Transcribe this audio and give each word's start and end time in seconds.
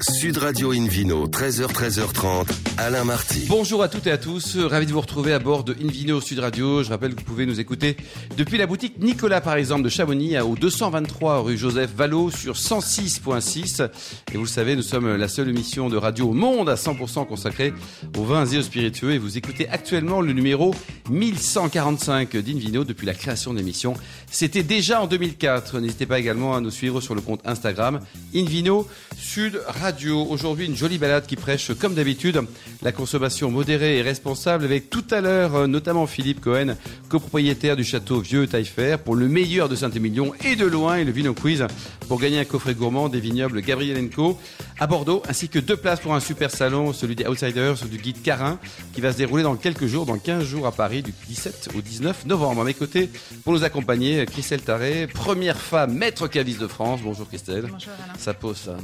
Sud 0.00 0.38
Radio 0.38 0.72
Invino, 0.72 1.28
13h, 1.28 1.66
13h30, 1.66 2.48
Alain 2.78 3.04
Marty. 3.04 3.44
Bonjour 3.46 3.82
à 3.82 3.88
toutes 3.88 4.06
et 4.06 4.10
à 4.10 4.16
tous, 4.16 4.56
ravi 4.56 4.86
de 4.86 4.92
vous 4.92 5.00
retrouver 5.02 5.34
à 5.34 5.38
bord 5.38 5.64
de 5.64 5.76
Invino 5.84 6.20
Sud 6.20 6.38
Radio. 6.38 6.82
Je 6.82 6.88
rappelle 6.88 7.14
que 7.14 7.20
vous 7.20 7.26
pouvez 7.26 7.44
nous 7.44 7.60
écouter 7.60 7.98
depuis 8.36 8.56
la 8.56 8.66
boutique 8.66 8.98
Nicolas, 8.98 9.42
par 9.42 9.54
exemple, 9.54 9.82
de 9.82 9.90
Chamonix, 9.90 10.38
au 10.40 10.56
223 10.56 11.42
rue 11.42 11.58
Joseph 11.58 11.90
Vallot 11.94 12.30
sur 12.30 12.54
106.6. 12.54 13.90
Et 14.32 14.36
vous 14.36 14.44
le 14.44 14.48
savez, 14.48 14.76
nous 14.76 14.82
sommes 14.82 15.14
la 15.14 15.28
seule 15.28 15.50
émission 15.50 15.90
de 15.90 15.98
radio 15.98 16.30
au 16.30 16.32
monde 16.32 16.70
à 16.70 16.74
100% 16.74 17.26
consacrée 17.26 17.74
aux 18.16 18.24
vins 18.24 18.46
et 18.46 18.58
aux 18.58 18.62
spiritueux. 18.62 19.12
Et 19.12 19.18
vous 19.18 19.36
écoutez 19.36 19.68
actuellement 19.68 20.22
le 20.22 20.32
numéro 20.32 20.74
1145 21.10 22.34
d'Invino 22.38 22.84
depuis 22.84 23.06
la 23.06 23.14
création 23.14 23.52
de 23.52 23.58
l'émission. 23.58 23.92
C'était 24.30 24.62
déjà 24.62 25.02
en 25.02 25.06
2004. 25.06 25.80
N'hésitez 25.80 26.06
pas 26.06 26.18
également 26.18 26.56
à 26.56 26.60
nous 26.60 26.70
suivre 26.70 27.02
sur 27.02 27.14
le 27.14 27.20
compte 27.20 27.40
Instagram 27.44 28.00
Invino 28.34 28.88
Sud 29.18 29.60
Radio. 29.66 29.81
Aujourd'hui, 30.28 30.66
une 30.66 30.76
jolie 30.76 30.98
balade 30.98 31.26
qui 31.26 31.34
prêche, 31.34 31.72
comme 31.74 31.94
d'habitude, 31.94 32.40
la 32.82 32.92
consommation 32.92 33.50
modérée 33.50 33.98
et 33.98 34.02
responsable 34.02 34.64
avec 34.64 34.90
tout 34.90 35.04
à 35.10 35.20
l'heure, 35.20 35.56
euh, 35.56 35.66
notamment 35.66 36.06
Philippe 36.06 36.40
Cohen, 36.40 36.76
copropriétaire 37.08 37.74
du 37.74 37.82
château 37.82 38.20
Vieux 38.20 38.46
Taillefer, 38.46 38.98
pour 39.04 39.16
le 39.16 39.26
meilleur 39.26 39.68
de 39.68 39.74
Saint-Émilion 39.74 40.34
et 40.44 40.54
de 40.54 40.66
loin, 40.66 40.98
et 40.98 41.04
le 41.04 41.10
Vino 41.10 41.34
Quiz 41.34 41.66
pour 42.06 42.20
gagner 42.20 42.38
un 42.38 42.44
coffret 42.44 42.74
gourmand 42.74 43.08
des 43.08 43.20
vignobles 43.20 43.60
Gabrielenco 43.60 44.38
à 44.78 44.86
Bordeaux, 44.86 45.22
ainsi 45.28 45.48
que 45.48 45.58
deux 45.58 45.76
places 45.76 46.00
pour 46.00 46.14
un 46.14 46.20
super 46.20 46.50
salon, 46.50 46.92
celui 46.92 47.16
des 47.16 47.26
Outsiders 47.26 47.86
du 47.90 47.96
guide 47.96 48.22
Carin, 48.22 48.58
qui 48.92 49.00
va 49.00 49.12
se 49.12 49.16
dérouler 49.16 49.42
dans 49.42 49.56
quelques 49.56 49.86
jours, 49.86 50.06
dans 50.06 50.18
15 50.18 50.44
jours 50.44 50.66
à 50.66 50.72
Paris, 50.72 51.02
du 51.02 51.12
17 51.28 51.70
au 51.74 51.80
19 51.80 52.26
novembre. 52.26 52.60
À 52.60 52.64
mes 52.64 52.74
côtés, 52.74 53.10
pour 53.44 53.52
nous 53.52 53.64
accompagner, 53.64 54.26
Christelle 54.26 54.62
Taré, 54.62 55.06
première 55.06 55.56
femme 55.58 55.94
maître 55.94 56.28
caviste 56.28 56.60
de 56.60 56.66
France. 56.66 57.00
Bonjour 57.02 57.26
Christelle. 57.26 57.66
Bonjour 57.70 57.92
Alain. 58.04 58.18
Ça 58.18 58.34
pose 58.34 58.58
ça. 58.58 58.76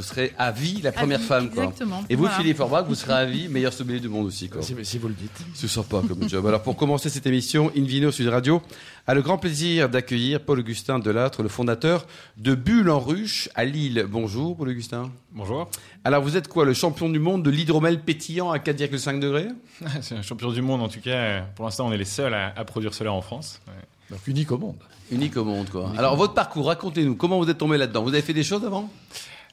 Serez 0.00 0.32
à 0.40 0.52
vie 0.52 0.80
la 0.82 0.90
première 0.90 1.18
vie, 1.18 1.24
femme, 1.26 1.50
quoi. 1.50 1.64
exactement. 1.64 2.02
Et 2.08 2.14
vous, 2.16 2.22
Voilà. 2.22 2.36
Philippe 2.38 2.60
Orbach, 2.60 2.84
vous 2.88 2.94
serez 2.94 3.12
à 3.12 3.24
vie 3.26 3.48
meilleur 3.48 3.72
sommelier 3.72 4.00
du 4.00 4.08
monde 4.08 4.26
aussi, 4.26 4.48
quoi. 4.48 4.62
Si, 4.62 4.74
si 4.82 4.98
vous 4.98 5.08
le 5.08 5.14
dites. 5.14 5.38
C'est 5.52 5.68
sympa 5.68 6.00
comme 6.08 6.28
job. 6.28 6.46
Alors 6.46 6.62
pour 6.62 6.76
commencer 6.76 7.10
cette 7.10 7.26
émission, 7.26 7.70
Invino 7.76 8.10
Sud 8.10 8.28
Radio 8.28 8.62
a 9.06 9.14
le 9.14 9.20
grand 9.22 9.36
plaisir 9.36 9.88
d'accueillir 9.90 10.40
Paul-Augustin 10.40 10.98
Delattre, 10.98 11.42
le 11.42 11.48
fondateur 11.50 12.06
de 12.38 12.54
Bulle 12.54 12.88
en 12.88 13.00
Ruche 13.00 13.48
à 13.54 13.64
Lille. 13.66 14.06
Bonjour 14.08 14.56
Paul-Augustin. 14.56 15.10
Bonjour. 15.32 15.68
Alors 16.04 16.22
vous 16.22 16.36
êtes 16.38 16.48
quoi, 16.48 16.64
le 16.64 16.72
champion 16.74 17.08
du 17.10 17.18
monde 17.18 17.42
de 17.42 17.50
l'hydromel 17.50 18.00
pétillant 18.00 18.50
à 18.50 18.56
4,5 18.58 19.18
degrés? 19.20 19.48
C'est 20.00 20.14
un 20.16 20.22
champion 20.22 20.50
du 20.52 20.62
monde 20.62 20.80
en 20.80 20.88
tout 20.88 21.00
cas. 21.00 21.42
Pour 21.54 21.66
l'instant, 21.66 21.86
on 21.88 21.92
est 21.92 21.98
les 21.98 22.04
seuls 22.06 22.32
à, 22.34 22.52
à 22.56 22.64
produire 22.64 22.94
cela 22.94 23.12
en 23.12 23.20
France. 23.20 23.60
Ouais. 23.68 23.74
Donc 24.10 24.26
unique 24.26 24.50
au 24.52 24.58
monde. 24.58 24.76
Unique 25.12 25.36
au 25.36 25.44
monde, 25.44 25.68
quoi. 25.70 25.92
Alors 25.98 26.16
votre 26.16 26.34
parcours, 26.34 26.66
racontez-nous, 26.66 27.14
comment 27.16 27.38
vous 27.42 27.50
êtes 27.50 27.58
tombé 27.58 27.76
là-dedans? 27.78 28.02
Vous 28.02 28.08
avez 28.14 28.22
fait 28.22 28.32
des 28.32 28.42
choses 28.44 28.64
avant? 28.64 28.88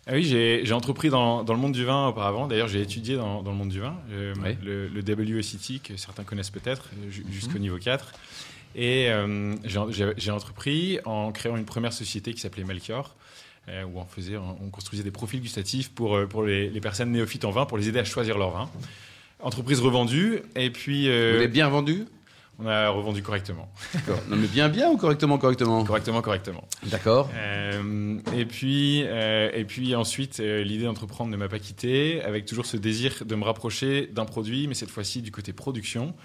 Ah 0.07 0.13
oui, 0.13 0.23
j'ai 0.23 0.61
j'ai 0.63 0.73
entrepris 0.73 1.09
dans, 1.09 1.43
dans 1.43 1.53
le 1.53 1.59
monde 1.59 1.73
du 1.73 1.83
vin 1.83 2.07
auparavant. 2.07 2.47
D'ailleurs, 2.47 2.67
j'ai 2.69 2.81
étudié 2.81 3.15
dans, 3.17 3.43
dans 3.43 3.51
le 3.51 3.57
monde 3.57 3.69
du 3.69 3.79
vin, 3.81 3.95
euh, 4.11 4.33
Oui. 4.43 4.55
le, 4.63 4.87
le 4.87 5.01
WSET 5.37 5.79
que 5.83 5.97
certains 5.97 6.23
connaissent 6.23 6.49
peut-être, 6.49 6.89
euh, 7.05 7.11
ju- 7.11 7.25
jusqu'au 7.29 7.59
niveau 7.59 7.77
4. 7.77 8.13
Et 8.75 9.09
euh, 9.09 9.55
j'ai- 10.17 10.31
entrepris 10.31 10.99
en 11.05 11.31
créant 11.31 11.57
une 11.57 11.65
première 11.65 11.91
société 11.93 12.33
qui 12.33 12.39
s'appelait 12.39 12.63
Melchior, 12.63 13.15
euh, 13.69 13.83
où 13.83 13.99
on, 13.99 14.05
faisait, 14.05 14.37
on 14.37 14.69
construisait 14.69 15.03
des 15.03 15.11
profils 15.11 15.41
gustatifs 15.41 15.89
pour, 15.89 16.15
euh, 16.15 16.25
pour 16.25 16.43
les, 16.43 16.69
les 16.69 16.79
personnes 16.81 17.11
néophytes 17.11 17.43
en 17.43 17.51
vin, 17.51 17.65
pour 17.65 17.77
les 17.77 17.89
aider 17.89 17.99
à 17.99 18.05
choisir 18.05 18.37
leur 18.37 18.51
vin. 18.51 18.69
Entreprise 19.41 19.81
revendue, 19.81 20.39
et 20.55 20.69
puis 20.71 21.09
euh, 21.09 21.31
Vous 21.31 21.35
l'avez 21.39 21.47
bien 21.49 21.67
vendu? 21.69 22.05
On 22.59 22.65
a 22.67 22.89
revendu 22.89 23.21
correctement. 23.21 23.71
D'accord. 23.93 24.19
Non 24.29 24.35
mais 24.35 24.47
bien 24.47 24.69
bien 24.69 24.89
ou 24.89 24.97
correctement 24.97 25.37
correctement 25.37 25.83
Correctement, 25.83 26.21
correctement. 26.21 26.67
D'accord. 26.83 27.29
Euh, 27.35 28.19
et 28.35 28.45
puis, 28.45 29.03
euh, 29.05 29.49
et 29.53 29.63
puis 29.65 29.95
ensuite, 29.95 30.39
euh, 30.39 30.63
l'idée 30.63 30.85
d'entreprendre 30.85 31.31
ne 31.31 31.37
m'a 31.37 31.47
pas 31.47 31.59
quitté, 31.59 32.21
avec 32.23 32.45
toujours 32.45 32.65
ce 32.65 32.77
désir 32.77 33.23
de 33.25 33.35
me 33.35 33.43
rapprocher 33.43 34.07
d'un 34.07 34.25
produit, 34.25 34.67
mais 34.67 34.73
cette 34.73 34.89
fois-ci 34.89 35.21
du 35.21 35.31
côté 35.31 35.53
production, 35.53 36.15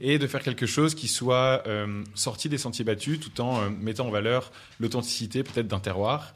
et 0.00 0.18
de 0.18 0.26
faire 0.26 0.42
quelque 0.42 0.66
chose 0.66 0.94
qui 0.94 1.08
soit 1.08 1.62
euh, 1.66 2.02
sorti 2.14 2.48
des 2.48 2.58
sentiers 2.58 2.84
battus, 2.84 3.20
tout 3.20 3.40
en 3.40 3.70
mettant 3.70 4.06
en 4.06 4.10
valeur 4.10 4.52
l'authenticité 4.80 5.42
peut-être 5.42 5.68
d'un 5.68 5.80
terroir. 5.80 6.34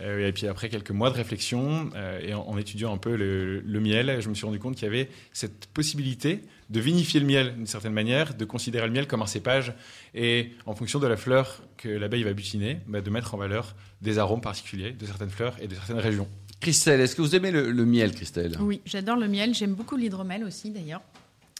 Euh, 0.00 0.28
et 0.28 0.32
puis 0.32 0.46
après 0.46 0.68
quelques 0.68 0.90
mois 0.90 1.10
de 1.10 1.16
réflexion 1.16 1.90
euh, 1.94 2.20
et 2.20 2.32
en, 2.32 2.42
en 2.42 2.56
étudiant 2.58 2.92
un 2.94 2.98
peu 2.98 3.16
le, 3.16 3.60
le 3.60 3.80
miel, 3.80 4.18
je 4.20 4.28
me 4.28 4.34
suis 4.34 4.46
rendu 4.46 4.58
compte 4.58 4.74
qu'il 4.74 4.84
y 4.84 4.88
avait 4.88 5.08
cette 5.32 5.66
possibilité 5.66 6.42
de 6.70 6.80
vinifier 6.80 7.20
le 7.20 7.26
miel 7.26 7.54
d'une 7.54 7.66
certaine 7.66 7.92
manière, 7.92 8.34
de 8.34 8.44
considérer 8.44 8.86
le 8.86 8.92
miel 8.92 9.06
comme 9.06 9.22
un 9.22 9.26
cépage 9.26 9.74
et 10.14 10.52
en 10.66 10.74
fonction 10.74 11.00
de 11.00 11.06
la 11.06 11.16
fleur 11.16 11.62
que 11.76 11.88
l'abeille 11.88 12.22
va 12.22 12.32
butiner, 12.32 12.78
bah, 12.86 13.00
de 13.00 13.10
mettre 13.10 13.34
en 13.34 13.38
valeur 13.38 13.74
des 14.00 14.18
arômes 14.18 14.40
particuliers 14.40 14.92
de 14.92 15.04
certaines 15.04 15.30
fleurs 15.30 15.56
et 15.60 15.68
de 15.68 15.74
certaines 15.74 15.98
régions. 15.98 16.28
Christelle, 16.60 17.00
est-ce 17.00 17.16
que 17.16 17.22
vous 17.22 17.34
aimez 17.34 17.50
le, 17.50 17.70
le 17.70 17.84
miel, 17.84 18.12
Christelle? 18.14 18.56
Oui, 18.60 18.80
j'adore 18.84 19.16
le 19.16 19.28
miel. 19.28 19.54
J'aime 19.54 19.74
beaucoup 19.74 19.96
l'hydromel 19.96 20.44
aussi, 20.44 20.70
d'ailleurs. 20.70 21.02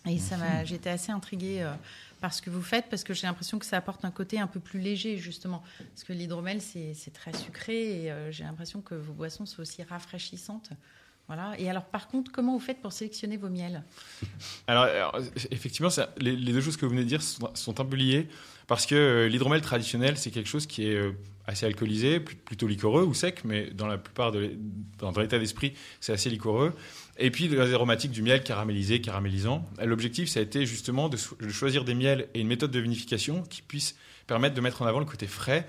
Et 0.08 0.18
ça 0.18 0.36
m'a, 0.36 0.64
j'étais 0.64 0.90
assez 0.90 1.10
intriguée 1.12 1.66
euh, 2.20 2.22
par 2.22 2.34
ce 2.34 2.42
que 2.42 2.50
vous 2.50 2.62
faites 2.62 2.86
parce 2.90 3.04
que 3.04 3.14
j'ai 3.14 3.26
l'impression 3.26 3.58
que 3.58 3.66
ça 3.66 3.76
apporte 3.76 4.04
un 4.04 4.10
côté 4.10 4.38
un 4.38 4.46
peu 4.46 4.60
plus 4.60 4.80
léger, 4.80 5.16
justement. 5.16 5.62
Parce 5.78 6.04
que 6.04 6.12
l'hydromel, 6.12 6.60
c'est, 6.60 6.94
très 7.12 7.32
sucré 7.32 8.04
et 8.04 8.12
euh, 8.12 8.30
j'ai 8.30 8.44
l'impression 8.44 8.80
que 8.80 8.94
vos 8.94 9.12
boissons 9.12 9.46
sont 9.46 9.62
aussi 9.62 9.82
rafraîchissantes. 9.82 10.70
Voilà. 11.26 11.54
Et 11.58 11.70
alors, 11.70 11.84
par 11.84 12.08
contre, 12.08 12.32
comment 12.32 12.54
vous 12.54 12.60
faites 12.60 12.80
pour 12.80 12.92
sélectionner 12.92 13.36
vos 13.36 13.48
miels? 13.48 13.84
Alors, 14.66 15.16
effectivement, 15.50 15.90
les 16.18 16.34
deux 16.36 16.60
choses 16.60 16.76
que 16.76 16.84
vous 16.86 16.90
venez 16.90 17.04
de 17.04 17.08
dire 17.08 17.22
sont, 17.22 17.54
sont 17.54 17.80
un 17.80 17.84
peu 17.84 17.96
liées 17.96 18.28
parce 18.70 18.86
que 18.86 18.94
euh, 18.94 19.28
l'hydromel 19.28 19.60
traditionnel, 19.62 20.16
c'est 20.16 20.30
quelque 20.30 20.48
chose 20.48 20.64
qui 20.64 20.86
est 20.86 20.94
euh, 20.94 21.10
assez 21.50 21.66
alcoolisé, 21.66 22.20
pl- 22.20 22.36
plutôt 22.36 22.66
liquoreux 22.66 23.02
ou 23.02 23.14
sec, 23.14 23.42
mais 23.44 23.70
dans 23.70 23.86
la 23.86 23.98
plupart 23.98 24.32
de, 24.32 24.52
l'état 25.18 25.38
d'esprit, 25.38 25.74
c'est 26.00 26.12
assez 26.12 26.30
liquoreux. 26.30 26.72
Et 27.18 27.30
puis, 27.30 27.48
les 27.48 27.74
aromatiques 27.74 28.12
du 28.12 28.22
miel 28.22 28.42
caramélisé, 28.42 29.00
caramélisant. 29.00 29.68
L'objectif, 29.84 30.28
ça 30.28 30.40
a 30.40 30.42
été 30.42 30.64
justement 30.64 31.08
de 31.08 31.16
choisir 31.50 31.84
des 31.84 31.94
miels 31.94 32.28
et 32.34 32.40
une 32.40 32.48
méthode 32.48 32.70
de 32.70 32.80
vinification 32.80 33.42
qui 33.42 33.62
puisse 33.62 33.96
permettre 34.26 34.54
de 34.54 34.60
mettre 34.60 34.82
en 34.82 34.86
avant 34.86 35.00
le 35.00 35.06
côté 35.06 35.26
frais, 35.26 35.66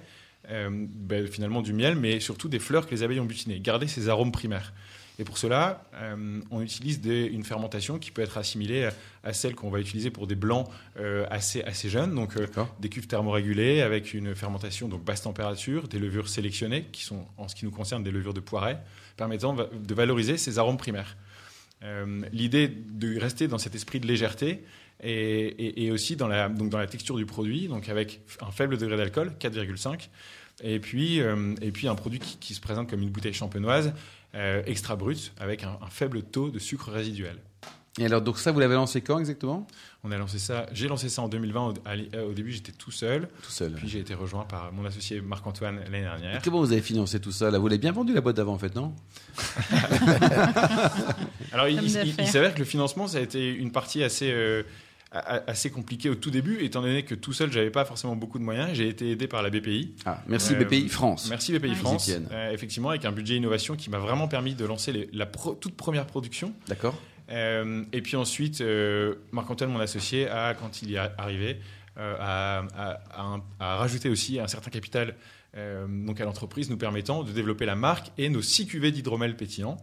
euh, 0.50 0.70
ben, 0.72 1.28
finalement, 1.28 1.62
du 1.62 1.74
miel, 1.74 1.96
mais 1.96 2.20
surtout 2.20 2.48
des 2.48 2.60
fleurs 2.60 2.86
que 2.88 2.92
les 2.92 3.04
abeilles 3.04 3.20
ont 3.20 3.26
butinées. 3.26 3.60
Garder 3.60 3.88
ces 3.88 4.08
arômes 4.08 4.32
primaires. 4.32 4.74
Et 5.22 5.24
pour 5.24 5.38
cela, 5.38 5.84
euh, 5.94 6.42
on 6.50 6.62
utilise 6.62 7.00
des- 7.00 7.26
une 7.26 7.44
fermentation 7.44 8.00
qui 8.00 8.10
peut 8.10 8.24
être 8.24 8.40
assimilée 8.40 8.86
à, 8.86 8.92
à 9.24 9.34
celle 9.34 9.54
qu'on 9.54 9.70
va 9.70 9.80
utiliser 9.80 10.10
pour 10.10 10.26
des 10.26 10.34
blancs 10.34 10.68
euh, 11.00 11.28
assez, 11.30 11.62
assez 11.62 11.90
jeunes, 11.90 12.16
donc 12.16 12.36
euh, 12.38 12.48
des 12.80 12.90
cuves 12.90 13.06
thermorégulées 13.06 13.82
avec 13.84 14.16
une 14.16 14.34
fermentation 14.34 14.88
donc 14.88 15.04
basse 15.06 15.22
température, 15.22 15.88
des 15.88 16.00
levures 16.00 16.28
sélectionnées 16.28 16.88
qui 16.92 17.04
sont 17.04 17.28
en 17.38 17.48
ce 17.48 17.54
qui 17.54 17.66
nous 17.66 17.72
concerne 17.72 18.02
des 18.04 18.10
levures 18.10 18.34
de 18.34 18.40
poiret, 18.40 18.80
permettant 19.16 19.54
de 19.56 19.94
valoriser 19.94 20.38
ces 20.38 20.58
arômes 20.58 20.78
primaires. 20.78 21.16
L'idée 22.32 22.68
de 22.68 23.20
rester 23.20 23.48
dans 23.48 23.58
cet 23.60 23.76
esprit 23.76 24.00
de 24.00 24.08
légèreté 24.08 24.64
et, 25.04 25.12
et- 25.12 25.86
et 25.86 25.92
aussi 25.92 26.16
dans 26.16 26.28
la, 26.28 26.48
donc 26.50 26.70
dans 26.70 26.78
la 26.78 26.88
texture 26.88 27.16
du 27.18 27.26
produit, 27.26 27.68
donc 27.68 27.90
avec 27.90 28.22
un 28.42 28.52
faible 28.52 28.78
degré 28.78 28.98
d'alcool, 28.98 29.34
4,5, 29.40 30.10
et 30.64 30.80
puis, 30.80 31.22
euh, 31.22 31.56
et 31.62 31.72
puis 31.72 31.88
un 31.88 31.96
produit 31.96 32.20
qui, 32.20 32.38
qui 32.38 32.54
se 32.54 32.62
présente 32.62 32.88
comme 32.90 33.02
une 33.02 33.10
bouteille 33.10 33.34
champenoise 33.34 33.94
euh, 34.36 34.62
extra 34.66 34.96
brute 34.96 35.34
avec 35.40 35.64
un, 35.64 35.78
un 35.82 35.90
faible 35.90 36.24
taux 36.24 36.50
de 36.50 36.60
sucre 36.60 36.92
résiduel. 36.92 37.38
Et 38.00 38.06
alors, 38.06 38.22
donc 38.22 38.38
ça, 38.40 38.54
vous 38.54 38.60
l'avez 38.62 38.76
lancé 38.76 39.02
quand 39.02 39.20
exactement? 39.20 39.68
On 40.06 40.12
a 40.14 40.18
lancé 40.18 40.40
ça, 40.40 40.66
j'ai 40.72 40.88
lancé 40.88 41.10
ça 41.10 41.22
en 41.24 41.28
2020. 41.28 41.62
Au, 41.68 41.74
à 41.84 41.96
l'i- 41.98 42.08
euh, 42.16 42.30
au 42.30 42.32
début, 42.32 42.52
j'étais 42.54 42.72
tout 42.72 42.90
seul, 42.90 43.28
Tout 43.44 43.52
seul. 43.52 43.74
puis 43.74 43.90
j'ai 43.90 44.00
été 44.00 44.14
rejoint 44.14 44.46
par 44.46 44.72
mon 44.72 44.86
associé 44.86 45.20
Marc-Antoine 45.20 45.80
l'année 45.84 45.98
Et 46.00 46.02
dernière. 46.02 46.42
comment 46.42 46.60
vous 46.62 46.72
avez 46.72 46.82
financé 46.82 47.20
tout 47.20 47.34
ça 47.34 47.52
là? 47.52 47.60
Vous 47.60 47.68
l'avez 47.68 47.80
bien 47.80 47.92
vendu 47.92 48.14
la 48.14 48.22
boîte 48.22 48.38
d'avant 48.38 48.54
en 48.54 48.58
fait, 48.58 48.74
non? 48.74 48.96
Alors, 51.52 51.68
il, 51.68 51.78
Homme 51.80 51.86
il- 51.86 51.90
il- 51.90 51.94
d'affaires. 51.94 52.16
il 52.20 52.28
s'avère 52.28 52.54
que 52.54 52.60
le 52.60 52.66
financement, 52.66 53.08
ça 53.08 53.18
a 53.18 53.22
été 53.22 53.54
une 53.54 53.72
partie 53.72 54.04
assez, 54.04 54.32
euh, 54.32 54.64
assez 55.12 55.70
compliquée 55.70 56.10
au 56.10 56.16
tout 56.16 56.32
début, 56.32 56.64
étant 56.64 56.82
donné 56.82 57.04
que 57.04 57.16
tout 57.16 57.34
seul, 57.34 57.52
j'avais 57.52 57.70
pas 57.70 57.84
forcément 57.84 58.16
beaucoup 58.16 58.40
de 58.40 58.44
moyens. 58.44 58.70
J'ai 58.74 58.88
été 58.88 59.12
aidé 59.12 59.28
par 59.28 59.42
la 59.42 59.50
BPI. 59.50 59.94
Ah, 60.06 60.22
merci 60.28 60.54
Euh, 60.56 60.64
BPI 60.64 60.88
France. 60.88 61.28
Merci 61.30 61.52
BPI 61.52 61.70
Ouais. 61.72 61.76
France. 61.76 62.10
Euh, 62.32 62.52
effectivement, 62.52 62.90
avec 62.92 63.04
un 63.04 63.12
budget 63.12 63.36
innovation 63.36 63.76
qui 63.76 63.90
m'a 63.90 64.00
vraiment 64.00 64.28
permis 64.30 64.56
de 64.56 64.64
lancer 64.66 64.94
les- 64.94 65.10
la 65.12 65.26
pro- 65.26 65.54
toute 65.56 65.76
première 65.76 66.06
production. 66.08 66.54
D'accord. 66.68 66.96
Euh, 67.30 67.84
et 67.92 68.02
puis 68.02 68.16
ensuite, 68.16 68.62
euh, 68.62 69.16
Marc-Antoine, 69.34 69.72
mon 69.72 69.80
associé, 69.80 70.30
a, 70.30 70.54
quand 70.54 70.82
il 70.82 70.92
y 70.92 70.96
est 70.96 71.00
arrivé, 71.18 71.60
a, 71.98 72.64
rajouté 73.60 74.10
aussi 74.10 74.40
un 74.40 74.48
certain 74.48 74.70
capital 74.72 75.16
donc 75.90 76.22
à 76.22 76.26
l'entreprise, 76.26 76.70
nous 76.70 76.78
permettant 76.78 77.24
de 77.24 77.32
développer 77.34 77.66
la 77.66 77.76
marque 77.76 78.12
et 78.18 78.30
nos 78.30 78.42
six 78.42 78.66
cuvées 78.66 78.92
d'hydromel 78.94 79.36
pétillant, 79.36 79.76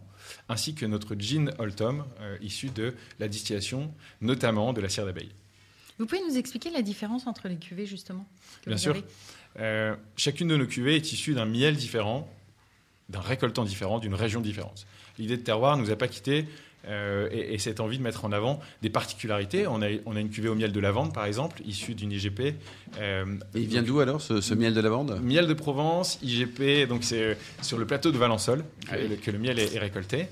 ainsi 0.47 0.75
que 0.75 0.85
notre 0.85 1.15
gin 1.15 1.51
Oldtom, 1.59 2.05
euh, 2.21 2.37
issu 2.41 2.69
de 2.69 2.95
la 3.19 3.27
distillation, 3.27 3.93
notamment 4.21 4.73
de 4.73 4.81
la 4.81 4.89
cire 4.89 5.05
d'abeille. 5.05 5.31
Vous 5.97 6.05
pouvez 6.05 6.21
nous 6.27 6.37
expliquer 6.37 6.69
la 6.69 6.81
différence 6.81 7.27
entre 7.27 7.47
les 7.47 7.57
cuvées, 7.57 7.85
justement 7.85 8.25
Bien 8.65 8.77
sûr. 8.77 8.95
Euh, 9.59 9.95
chacune 10.15 10.47
de 10.47 10.55
nos 10.55 10.67
cuvées 10.67 10.95
est 10.95 11.11
issue 11.11 11.33
d'un 11.33 11.45
miel 11.45 11.75
différent 11.75 12.29
d'un 13.09 13.21
récoltant 13.21 13.63
différent, 13.63 13.99
d'une 13.99 14.13
région 14.13 14.41
différente. 14.41 14.85
L'idée 15.17 15.37
de 15.37 15.41
terroir 15.41 15.77
ne 15.77 15.81
nous 15.83 15.91
a 15.91 15.95
pas 15.95 16.07
quitté 16.07 16.45
euh, 16.87 17.27
et, 17.31 17.55
et, 17.55 17.57
cette 17.57 17.81
envie 17.81 17.97
de 17.97 18.03
mettre 18.03 18.23
en 18.23 18.31
avant 18.31 18.61
des 18.81 18.89
particularités. 18.89 19.67
On 19.67 19.81
a, 19.81 19.87
on 20.05 20.15
a 20.15 20.19
une 20.19 20.29
cuvée 20.29 20.47
au 20.47 20.55
miel 20.55 20.71
de 20.71 20.79
lavande, 20.79 21.13
par 21.13 21.25
exemple, 21.25 21.61
issue 21.65 21.93
d'une 21.93 22.11
IGP. 22.11 22.55
Euh, 22.99 23.25
et 23.53 23.59
il 23.59 23.67
vient 23.67 23.83
d'où 23.83 23.99
alors 23.99 24.21
ce, 24.21 24.39
ce, 24.39 24.53
miel 24.53 24.73
de 24.73 24.79
lavande? 24.79 25.19
Miel 25.21 25.45
de 25.45 25.53
Provence, 25.53 26.19
IGP, 26.23 26.87
donc 26.87 27.03
c'est 27.03 27.37
sur 27.61 27.77
le 27.77 27.85
plateau 27.85 28.11
de 28.11 28.17
Valençol 28.17 28.63
que, 28.85 28.91
ah 28.91 29.15
que 29.21 29.31
le 29.31 29.39
miel 29.39 29.59
est, 29.59 29.75
est 29.75 29.79
récolté. 29.79 30.27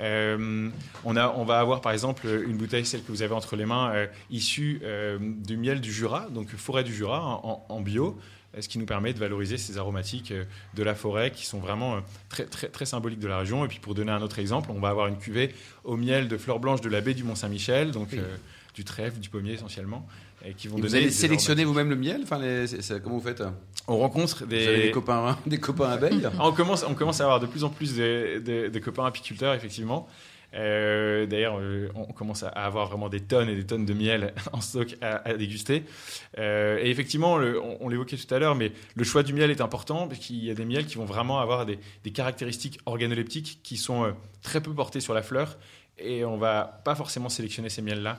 Euh, 0.00 0.70
on, 1.04 1.16
a, 1.16 1.32
on, 1.36 1.44
va 1.44 1.60
avoir 1.60 1.80
par 1.80 1.92
exemple 1.92 2.26
une 2.26 2.56
bouteille, 2.56 2.84
celle 2.84 3.04
que 3.04 3.12
vous 3.12 3.22
avez 3.22 3.34
entre 3.34 3.54
les 3.54 3.66
mains, 3.66 3.92
issue 4.30 4.82
du 5.20 5.56
miel 5.56 5.80
du 5.80 5.92
Jura, 5.92 6.28
donc 6.30 6.48
forêt 6.56 6.82
du 6.82 6.92
Jura 6.92 7.22
en, 7.22 7.64
en, 7.68 7.80
bio, 7.80 8.18
ce 8.60 8.68
qui 8.68 8.78
nous 8.78 8.86
permet 8.86 9.12
de 9.12 9.18
valoriser 9.18 9.56
ces 9.56 9.78
aromatiques 9.78 10.32
de 10.74 10.82
la 10.82 10.94
forêt 10.94 11.30
qui 11.30 11.46
sont 11.46 11.58
vraiment 11.58 12.00
très, 12.28 12.44
très, 12.44 12.68
très 12.68 12.84
symboliques 12.84 13.20
de 13.20 13.28
la 13.28 13.38
région. 13.38 13.64
Et 13.64 13.68
puis 13.68 13.78
pour 13.78 13.94
donner 13.94 14.12
un 14.12 14.22
autre 14.22 14.38
exemple, 14.38 14.70
on 14.70 14.80
va 14.80 14.90
avoir 14.90 15.06
une 15.06 15.18
cuvée 15.18 15.54
au 15.84 15.96
miel 15.96 16.28
de 16.28 16.36
fleurs 16.36 16.60
blanches 16.60 16.82
de 16.82 16.90
la 16.90 17.00
baie 17.00 17.14
du 17.14 17.24
Mont-Saint-Michel, 17.24 17.92
donc 17.92 18.08
oui. 18.12 18.20
du 18.74 18.84
trèfle, 18.84 19.18
du 19.20 19.30
pommier 19.30 19.52
essentiellement. 19.52 20.06
Et 20.44 20.54
qui 20.54 20.68
vont 20.68 20.78
et 20.78 20.80
vous 20.80 20.94
allez 20.94 21.10
sélectionner 21.10 21.64
vous-même 21.64 21.88
le 21.88 21.96
miel 21.96 22.20
enfin, 22.24 22.38
les, 22.38 22.66
c 22.66 22.76
est, 22.76 22.82
c 22.82 22.94
est, 22.94 23.00
Comment 23.00 23.16
vous 23.18 23.22
faites 23.22 23.42
On 23.86 23.98
rencontre 23.98 24.46
des... 24.46 24.84
des 24.84 24.90
copains, 24.90 25.38
des 25.46 25.58
copains 25.58 25.90
abeilles 25.90 26.28
on, 26.40 26.52
commence, 26.52 26.84
on 26.88 26.94
commence 26.94 27.20
à 27.20 27.24
avoir 27.24 27.40
de 27.40 27.46
plus 27.46 27.64
en 27.64 27.68
plus 27.68 27.94
de, 27.94 28.42
de, 28.44 28.68
de 28.68 28.78
copains 28.78 29.04
apiculteurs, 29.04 29.54
effectivement. 29.54 30.08
Euh, 30.54 31.26
D'ailleurs, 31.26 31.58
euh, 31.58 31.88
on 31.94 32.12
commence 32.12 32.42
à 32.42 32.48
avoir 32.48 32.88
vraiment 32.88 33.08
des 33.08 33.20
tonnes 33.20 33.48
et 33.48 33.54
des 33.54 33.64
tonnes 33.64 33.86
de 33.86 33.94
miel 33.94 34.34
en 34.52 34.60
stock 34.60 34.96
à, 35.00 35.28
à 35.28 35.34
déguster. 35.34 35.84
Euh, 36.38 36.78
et 36.82 36.90
effectivement, 36.90 37.38
le, 37.38 37.60
on, 37.60 37.78
on 37.80 37.88
l'évoquait 37.88 38.16
tout 38.16 38.34
à 38.34 38.38
l'heure, 38.38 38.54
mais 38.54 38.72
le 38.94 39.04
choix 39.04 39.22
du 39.22 39.32
miel 39.32 39.50
est 39.50 39.60
important 39.60 40.08
parce 40.08 40.20
qu'il 40.20 40.44
y 40.44 40.50
a 40.50 40.54
des 40.54 40.64
miels 40.64 40.86
qui 40.86 40.96
vont 40.96 41.04
vraiment 41.04 41.40
avoir 41.40 41.66
des, 41.66 41.78
des 42.04 42.10
caractéristiques 42.10 42.80
organoleptiques 42.86 43.60
qui 43.62 43.76
sont 43.76 44.04
euh, 44.04 44.10
très 44.42 44.60
peu 44.60 44.72
portées 44.72 45.00
sur 45.00 45.14
la 45.14 45.22
fleur. 45.22 45.56
Et 45.98 46.24
on 46.24 46.36
va 46.36 46.80
pas 46.84 46.94
forcément 46.94 47.28
sélectionner 47.28 47.68
ces 47.68 47.82
miels-là. 47.82 48.18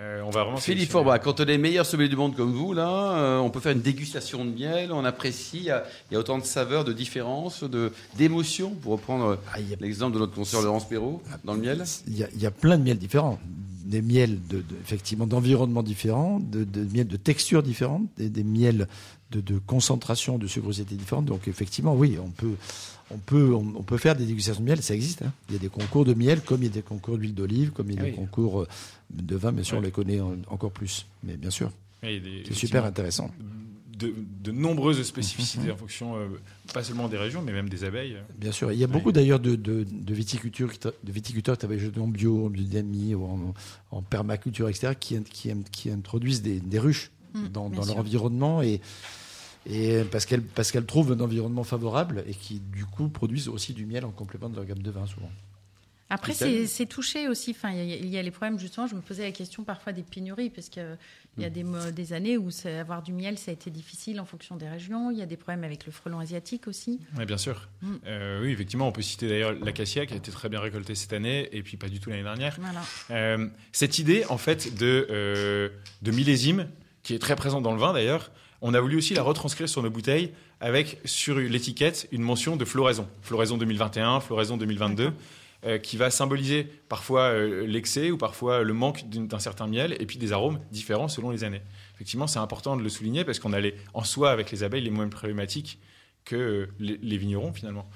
Euh, 0.00 0.22
on 0.22 0.30
va 0.30 0.42
vraiment 0.42 0.56
Philippe 0.56 0.90
Forbach, 0.90 1.20
quand 1.22 1.40
on 1.40 1.44
est 1.44 1.56
meilleur 1.56 1.86
sommelier 1.86 2.08
du 2.08 2.16
monde 2.16 2.34
comme 2.34 2.50
vous, 2.50 2.72
là, 2.72 3.16
euh, 3.16 3.38
on 3.38 3.50
peut 3.50 3.60
faire 3.60 3.70
une 3.70 3.80
dégustation 3.80 4.44
de 4.44 4.50
miel, 4.50 4.90
on 4.90 5.04
apprécie, 5.04 5.58
il 5.58 5.64
y 5.64 5.70
a, 5.70 5.84
il 6.10 6.14
y 6.14 6.16
a 6.16 6.20
autant 6.20 6.38
de 6.38 6.44
saveurs, 6.44 6.84
de 6.84 6.92
différences, 6.92 7.62
de, 7.62 7.92
d'émotions, 8.18 8.70
pour 8.70 8.90
reprendre 8.92 9.38
ah, 9.52 9.58
a... 9.58 9.60
l'exemple 9.80 10.14
de 10.14 10.18
notre 10.18 10.34
consoeur 10.34 10.62
Laurence 10.62 10.88
Perrault 10.88 11.22
dans 11.44 11.54
le 11.54 11.60
miel. 11.60 11.84
Il 12.08 12.18
y, 12.18 12.24
a, 12.24 12.28
il 12.34 12.42
y 12.42 12.46
a 12.46 12.50
plein 12.50 12.76
de 12.76 12.82
miels 12.82 12.98
différents. 12.98 13.38
Des 13.84 14.02
miels 14.02 14.38
de, 14.48 14.56
de, 14.56 14.64
effectivement 14.82 15.28
d'environnement 15.28 15.84
différents, 15.84 16.40
de, 16.40 16.64
de 16.64 16.84
miels 16.92 17.06
de 17.06 17.16
texture 17.16 17.62
différentes, 17.62 18.08
des, 18.16 18.30
des 18.30 18.42
miels 18.42 18.88
de, 19.34 19.40
de, 19.40 19.58
concentration 19.58 20.38
de 20.38 20.46
sucrosité 20.46 20.94
différente. 20.94 21.26
Donc 21.26 21.48
effectivement, 21.48 21.94
oui, 21.94 22.16
on 22.22 22.30
peut, 22.30 22.54
on 23.10 23.18
peut, 23.18 23.54
on, 23.54 23.74
on, 23.76 23.82
peut 23.82 23.98
faire 23.98 24.16
des 24.16 24.24
dégustations 24.24 24.62
de 24.62 24.66
miel, 24.66 24.82
ça 24.82 24.94
existe. 24.94 25.22
Hein. 25.22 25.32
Il 25.48 25.54
y 25.54 25.56
a 25.56 25.60
des 25.60 25.68
concours 25.68 26.04
de 26.04 26.14
miel, 26.14 26.40
comme 26.40 26.62
il 26.62 26.66
y 26.66 26.70
a 26.70 26.72
des 26.72 26.82
concours 26.82 27.18
d'huile 27.18 27.34
d'olive, 27.34 27.70
comme 27.70 27.90
il 27.90 27.96
y 27.96 27.98
a 27.98 28.02
ah 28.02 28.04
des 28.04 28.10
oui. 28.10 28.16
concours 28.16 28.66
de 29.10 29.36
vin, 29.36 29.52
bien 29.52 29.64
sûr, 29.64 29.78
on 29.78 29.80
les 29.80 29.90
connaît 29.90 30.20
encore 30.48 30.70
plus. 30.70 31.06
Mais 31.22 31.36
bien 31.36 31.50
sûr, 31.50 31.70
c'est 32.02 32.54
super 32.54 32.84
intéressant. 32.84 33.30
De, 33.96 34.12
de, 34.42 34.50
nombreuses 34.50 35.00
spécificités 35.04 35.68
mmh. 35.68 35.72
en 35.72 35.76
fonction, 35.76 36.16
euh, 36.16 36.26
pas 36.72 36.82
seulement 36.82 37.08
des 37.08 37.16
régions, 37.16 37.42
mais 37.42 37.52
même 37.52 37.68
des 37.68 37.84
abeilles. 37.84 38.16
Bien 38.36 38.50
sûr. 38.50 38.72
Il 38.72 38.78
y 38.78 38.82
a 38.82 38.88
beaucoup 38.88 39.12
d'ailleurs 39.12 39.38
de, 39.38 39.54
de, 39.54 39.86
de, 39.88 40.14
viticulture, 40.14 40.72
de 40.82 41.12
viticulteurs 41.12 41.54
qui 41.56 41.60
travaillent 41.60 41.92
en 41.96 42.08
bio, 42.08 42.46
en 42.46 42.50
biodynamie, 42.50 43.14
ou 43.14 43.24
en, 43.24 43.54
en, 43.92 44.02
permaculture, 44.02 44.68
etc., 44.68 44.94
qui, 44.98 45.22
qui, 45.22 45.52
qui 45.70 45.90
introduisent 45.90 46.42
des, 46.42 46.58
des 46.58 46.80
ruches 46.80 47.12
mmh, 47.34 47.48
dans, 47.52 47.70
dans 47.70 47.84
leur 47.84 47.98
environnement 47.98 48.62
et 48.62 48.80
et 49.66 50.02
parce 50.04 50.26
qu'elles 50.26 50.42
parce 50.42 50.72
qu'elles 50.72 50.86
trouvent 50.86 51.12
un 51.12 51.20
environnement 51.20 51.64
favorable 51.64 52.24
et 52.26 52.34
qui 52.34 52.60
du 52.60 52.84
coup 52.84 53.08
produisent 53.08 53.48
aussi 53.48 53.72
du 53.72 53.86
miel 53.86 54.04
en 54.04 54.10
complément 54.10 54.48
de 54.48 54.56
leur 54.56 54.64
gamme 54.64 54.82
de 54.82 54.90
vin 54.90 55.06
souvent. 55.06 55.30
Après, 56.10 56.32
c'est 56.66 56.86
touché 56.86 57.28
aussi. 57.28 57.50
Enfin, 57.52 57.70
il 57.72 58.06
y, 58.06 58.08
y, 58.08 58.18
a 58.18 58.22
les 58.22 58.30
problèmes 58.30 58.58
justement. 58.58 58.86
Je 58.86 58.94
me 58.94 59.00
posais 59.00 59.24
la 59.24 59.32
question 59.32 59.64
parfois 59.64 59.92
des 59.92 60.02
pénuries, 60.02 60.50
parce 60.50 60.68
qu'il 60.68 60.96
y 61.38 61.44
a 61.44 61.50
des, 61.50 61.64
des 61.92 62.12
années 62.12 62.36
où 62.36 62.50
avoir 62.78 63.02
du 63.02 63.12
miel, 63.12 63.38
ça 63.38 63.50
a 63.50 63.54
été 63.54 63.70
difficile 63.70 64.20
en 64.20 64.24
fonction 64.24 64.56
des 64.56 64.68
régions. 64.68 65.10
Il 65.10 65.18
y 65.18 65.22
a 65.22 65.26
des 65.26 65.36
problèmes 65.36 65.64
avec 65.64 65.86
le 65.86 65.92
frelon 65.92 66.18
asiatique 66.18 66.68
aussi. 66.68 67.00
Oui, 67.18 67.24
bien 67.24 67.38
sûr. 67.38 67.68
Mm. 67.82 67.94
Euh, 68.06 68.42
oui, 68.42 68.50
effectivement, 68.52 68.86
on 68.86 68.92
peut 68.92 69.02
citer 69.02 69.28
d'ailleurs 69.28 69.52
l'acacia 69.52 70.06
qui 70.06 70.14
a 70.14 70.16
été 70.16 70.30
très 70.30 70.48
bien 70.48 70.60
récoltée 70.60 70.94
cette 70.94 71.12
année, 71.12 71.48
et 71.52 71.62
puis 71.62 71.76
pas 71.76 71.88
du 71.88 72.00
tout 72.00 72.10
l'année 72.10 72.22
dernière. 72.22 72.56
Voilà. 72.60 72.82
Euh, 73.10 73.48
cette 73.72 73.98
idée, 73.98 74.24
en 74.28 74.38
fait, 74.38 74.76
de, 74.76 75.06
euh, 75.10 75.70
de 76.02 76.10
millésime, 76.10 76.68
qui 77.02 77.14
est 77.14 77.18
très 77.18 77.34
présente 77.34 77.62
dans 77.62 77.72
le 77.72 77.80
vin 77.80 77.92
d'ailleurs, 77.92 78.30
on 78.66 78.72
a 78.72 78.80
voulu 78.80 78.96
aussi 78.96 79.12
la 79.12 79.22
retranscrire 79.22 79.68
sur 79.68 79.82
nos 79.82 79.90
bouteilles 79.90 80.32
avec 80.58 80.98
sur 81.04 81.36
l'étiquette 81.36 82.08
une 82.12 82.22
mention 82.22 82.56
de 82.56 82.64
floraison. 82.64 83.06
Floraison 83.20 83.58
2021, 83.58 84.20
floraison 84.20 84.56
2022, 84.56 85.12
euh, 85.66 85.76
qui 85.76 85.98
va 85.98 86.10
symboliser 86.10 86.64
parfois 86.88 87.24
euh, 87.24 87.66
l'excès 87.66 88.10
ou 88.10 88.16
parfois 88.16 88.62
le 88.62 88.72
manque 88.72 89.06
d'un 89.10 89.38
certain 89.38 89.66
miel 89.66 89.94
et 90.00 90.06
puis 90.06 90.16
des 90.16 90.32
arômes 90.32 90.60
différents 90.72 91.08
selon 91.08 91.28
les 91.28 91.44
années. 91.44 91.60
Effectivement, 91.94 92.26
c'est 92.26 92.38
important 92.38 92.74
de 92.78 92.82
le 92.82 92.88
souligner 92.88 93.22
parce 93.22 93.38
qu'on 93.38 93.52
a 93.52 93.60
les, 93.60 93.74
en 93.92 94.02
soi 94.02 94.30
avec 94.30 94.50
les 94.50 94.62
abeilles 94.62 94.82
les 94.82 94.90
mêmes 94.90 95.10
problématiques 95.10 95.78
que 96.24 96.34
euh, 96.34 96.66
les, 96.78 96.96
les, 96.96 97.18
vignerons 97.18 97.52
finalement, 97.52 97.86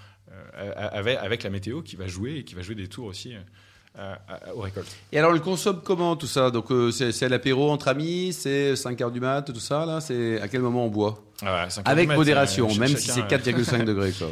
avec, 0.53 1.17
avec, 1.17 1.43
la 1.45 1.51
météo 1.51 1.81
qui 1.81 1.97
va 1.97 2.09
jouer 2.09 2.41
et 2.41 2.45
qui 2.45 2.55
va 2.55 2.61
jouer 2.61 2.75
des 2.75 2.89
tours 2.89 3.07
aussi 3.07 3.33
aux 4.55 4.61
récoltes. 4.61 4.97
Et 5.13 5.19
alors, 5.19 5.31
on 5.31 5.35
le 5.35 5.41
consomme 5.41 5.81
comment 5.85 6.17
tout 6.17 6.27
ça? 6.27 6.51
Donc, 6.51 6.71
euh, 6.71 6.91
c'est 6.91 7.25
à 7.25 7.29
l'apéro 7.29 7.71
entre 7.71 7.89
amis, 7.89 8.33
c'est 8.33 8.77
5 8.77 9.01
heures 9.01 9.11
du 9.11 9.21
mat, 9.21 9.43
tout 9.43 9.61
ça 9.61 9.87
là? 9.87 10.01
C'est 10.01 10.41
à 10.41 10.49
quel 10.49 10.61
moment 10.61 10.87
on 10.87 10.89
boit? 10.89 11.23
Ah 11.43 11.67
ouais, 11.67 11.83
Avec 11.85 12.09
mat, 12.09 12.17
modération, 12.17 12.73
même 12.77 12.97
si 12.97 13.11
c'est 13.11 13.23
4,5 13.23 13.85
degrés. 13.87 14.13
Quoi. 14.13 14.29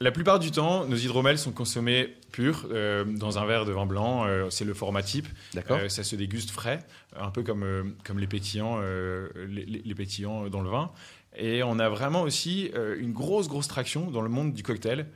La 0.00 0.10
plupart 0.10 0.38
du 0.38 0.50
temps, 0.50 0.86
nos 0.86 0.96
hydromels 0.96 1.38
sont 1.38 1.52
consommés 1.52 2.16
purs 2.32 2.66
euh, 2.72 3.04
dans 3.04 3.38
un 3.38 3.46
verre 3.46 3.64
de 3.64 3.72
vin 3.72 3.86
blanc. 3.86 4.26
Euh, 4.26 4.50
c'est 4.50 4.64
le 4.64 4.74
format 4.74 5.02
type. 5.02 5.28
Euh, 5.70 5.88
ça 5.88 6.02
se 6.02 6.16
déguste 6.16 6.50
frais, 6.50 6.80
un 7.16 7.30
peu 7.30 7.42
comme, 7.42 7.62
euh, 7.62 7.84
comme 8.04 8.18
les, 8.18 8.26
pétillants, 8.26 8.80
euh, 8.82 9.28
les, 9.48 9.64
les, 9.64 9.94
pétillants 9.94 10.48
dans 10.48 10.62
le 10.62 10.68
vin. 10.68 10.90
Et 11.36 11.62
on 11.62 11.78
a 11.78 11.88
vraiment 11.88 12.22
aussi 12.22 12.70
une 12.98 13.12
grosse, 13.12 13.48
grosse 13.48 13.66
traction 13.66 14.10
dans 14.10 14.20
le 14.20 14.28
monde 14.28 14.52
du 14.52 14.62
cocktail. 14.62 15.06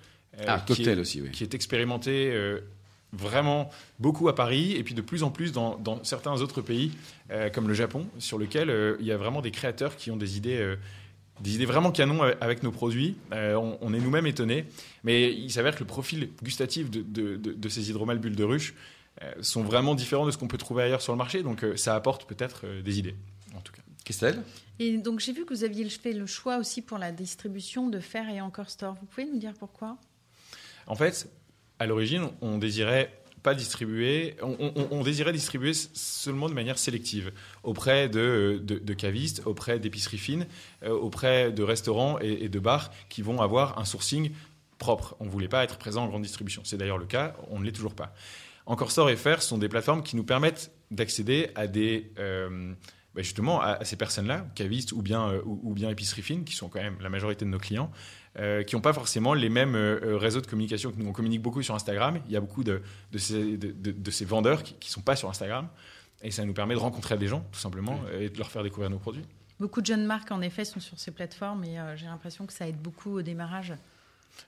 ah, 0.47 0.65
cocktail 0.67 0.99
est, 0.99 1.01
aussi, 1.01 1.23
oui. 1.23 1.31
Qui 1.33 1.45
est 1.45 1.55
expérimenté 1.55 2.33
vraiment 3.13 3.71
beaucoup 3.99 4.29
à 4.29 4.35
Paris 4.35 4.73
et 4.73 4.83
puis 4.83 4.95
de 4.95 5.01
plus 5.01 5.23
en 5.23 5.31
plus 5.31 5.53
dans, 5.53 5.77
dans 5.77 6.03
certains 6.05 6.41
autres 6.41 6.61
pays 6.61 6.93
euh, 7.31 7.51
comme 7.51 7.69
le 7.69 7.75
Japon, 7.75 8.07
sur 8.19 8.39
lequel 8.39 8.71
euh, 8.71 8.97
il 9.01 9.07
y 9.07 9.13
a 9.13 9.17
vraiment 9.17 9.41
des 9.41 9.51
créateurs 9.51 9.97
qui 9.97 10.11
ont 10.11 10.17
des 10.17 10.37
idées, 10.37 10.59
euh, 10.59 10.77
des 11.41 11.55
idées 11.55 11.67
vraiment 11.67 11.91
canons 11.91 12.23
avec 12.41 12.63
nos 12.63 12.73
produits. 12.73 13.17
On, 13.33 13.79
on, 13.81 13.95
est 13.95 14.01
nous-mêmes 14.01 14.27
étonnés, 14.27 14.67
mais 15.05 15.33
il 15.33 15.51
s'avère 15.51 15.75
que 15.75 15.81
le 15.81 15.87
profil 15.87 16.31
gustatif 16.43 16.91
de, 16.91 17.03
de, 17.03 17.37
de, 17.37 17.53
de 17.53 17.69
ces 17.69 17.91
hydromels 17.91 18.19
bulles 18.19 18.37
de 18.37 18.45
ruche 18.45 18.75
sont 19.41 19.63
vraiment 19.63 19.95
différents 19.95 20.27
de 20.27 20.31
ce 20.31 20.39
qu'on 20.39 20.49
peut 20.49 20.59
trouver 20.59 20.85
ailleurs 20.85 21.03
sur 21.03 21.13
le 21.13 21.19
marché, 21.19 21.43
donc 21.43 21.65
ça 21.77 21.95
apporte 21.95 22.29
peut-être 22.29 22.67
des 22.83 22.99
idées, 22.99 23.17
en 23.57 23.61
tout 23.61 23.73
cas. 23.73 23.83
Christelle? 24.05 24.43
Et 24.79 24.97
donc 24.97 25.21
j'ai 25.21 25.33
vu 25.33 25.45
que 25.45 25.53
vous 25.53 25.65
aviez 25.65 25.89
fait 25.91 26.13
le 26.13 26.27
choix 26.27 26.57
aussi 26.57 26.83
pour 26.83 26.99
la 26.99 27.13
distribution 27.13 27.89
de 27.89 28.01
Fer 28.01 28.29
et 28.31 28.41
Encore 28.41 28.71
Store. 28.71 28.95
Vous 28.95 29.07
pouvez 29.07 29.27
nous 29.27 29.39
dire 29.39 29.53
pourquoi? 29.59 29.99
En 30.87 30.95
fait, 30.95 31.29
à 31.79 31.87
l'origine, 31.87 32.29
on 32.41 32.59
désirait 32.59 33.13
pas 33.43 33.55
distribuer, 33.55 34.37
on, 34.43 35.03
désirait 35.03 35.33
distribuer 35.33 35.73
seulement 35.73 36.49
de 36.49 36.55
manière 36.55 36.77
sélective 36.77 37.33
auprès 37.63 38.09
de, 38.09 38.61
de, 38.63 38.95
cavistes, 38.95 39.43
auprès 39.47 39.79
d'épiceries 39.79 40.19
fines, 40.19 40.47
euh, 40.83 40.91
auprès 40.91 41.53
de 41.53 41.63
restaurants 41.63 42.19
et, 42.19 42.49
de 42.49 42.59
bars 42.59 42.91
qui 43.09 43.23
vont 43.23 43.41
avoir 43.41 43.79
un 43.79 43.85
sourcing 43.85 44.33
propre. 44.79 45.17
On 45.21 45.25
ne 45.25 45.31
voulait 45.31 45.49
pas 45.49 45.65
être 45.65 45.79
présent 45.79 46.05
en 46.05 46.09
grande 46.09 46.23
distribution. 46.23 46.63
C'est 46.65 46.77
d'ailleurs 46.77 46.99
le 46.99 47.07
cas, 47.07 47.37
on 47.51 47.61
ne 47.61 47.65
l'est 47.65 47.73
toujours 47.73 47.95
pas. 47.95 48.13
Encore 48.67 48.91
Store 48.91 49.09
et 49.09 49.17
Faire 49.17 49.41
sont 49.41 49.57
des 49.57 49.69
plateformes 49.69 50.03
qui 50.03 50.17
nous 50.17 50.25
permettent 50.25 50.73
d'accéder 50.91 51.51
à 51.55 51.67
des 51.67 52.13
euh, 52.19 52.75
bah 53.15 53.23
justement 53.23 53.61
à, 53.61 53.85
ces 53.85 53.97
personnes-là, 53.97 54.47
cavistes 54.55 54.93
ou 54.93 55.03
bien, 55.03 55.29
euh, 55.29 55.43
ou, 55.45 55.73
bien 55.75 55.91
épiceries 55.91 56.23
fines, 56.23 56.45
qui 56.45 56.55
sont 56.55 56.69
quand 56.69 56.81
même 56.81 56.99
la 57.01 57.09
majorité 57.09 57.45
de 57.45 57.51
nos 57.51 57.59
clients, 57.59 57.91
euh, 58.39 58.63
qui 58.63 58.77
n'ont 58.77 58.81
pas 58.81 58.93
forcément 58.93 59.35
les 59.35 59.49
mêmes 59.49 59.75
euh, 59.75 60.17
réseaux 60.17 60.41
de 60.41 60.47
communication 60.47 60.93
que 60.93 60.97
nous. 60.99 61.09
On 61.09 61.13
communique 61.13 61.43
beaucoup 61.43 61.63
sur 61.63 61.75
Instagram. 61.75 62.21
Il 62.27 62.33
y 62.33 62.37
a 62.37 62.41
beaucoup 62.41 62.63
de, 62.63 62.83
de, 63.13 63.19
ces, 63.19 63.57
de, 63.57 63.73
de 63.73 64.11
ces, 64.11 64.25
vendeurs 64.25 64.63
qui 64.63 64.75
ne 64.89 64.93
sont 64.93 65.01
pas 65.01 65.17
sur 65.17 65.29
Instagram. 65.29 65.69
Et 66.23 66.31
ça 66.31 66.45
nous 66.45 66.53
permet 66.53 66.75
de 66.75 66.81
rencontrer 66.81 67.17
des 67.19 67.27
gens, 67.27 67.45
tout 67.53 67.59
simplement, 67.61 68.01
oui. 68.05 68.25
et 68.25 68.29
de 68.29 68.39
leur 68.39 68.51
faire 68.51 68.63
découvrir 68.63 68.91
nos 68.91 68.99
produits. 68.99 69.25
Beaucoup 69.61 69.81
de 69.81 69.87
jeunes 69.87 70.05
marques, 70.05 70.31
en 70.31 70.41
effet, 70.41 70.65
sont 70.65 70.81
sur 70.81 70.99
ces 70.99 71.11
plateformes 71.11 71.65
et 71.65 71.79
euh, 71.81 71.97
j'ai 71.97 72.07
l'impression 72.07 72.47
que 72.47 72.53
ça 72.53 72.69
aide 72.69 72.81
beaucoup 72.81 73.19
au 73.19 73.23
démarrage. 73.23 73.75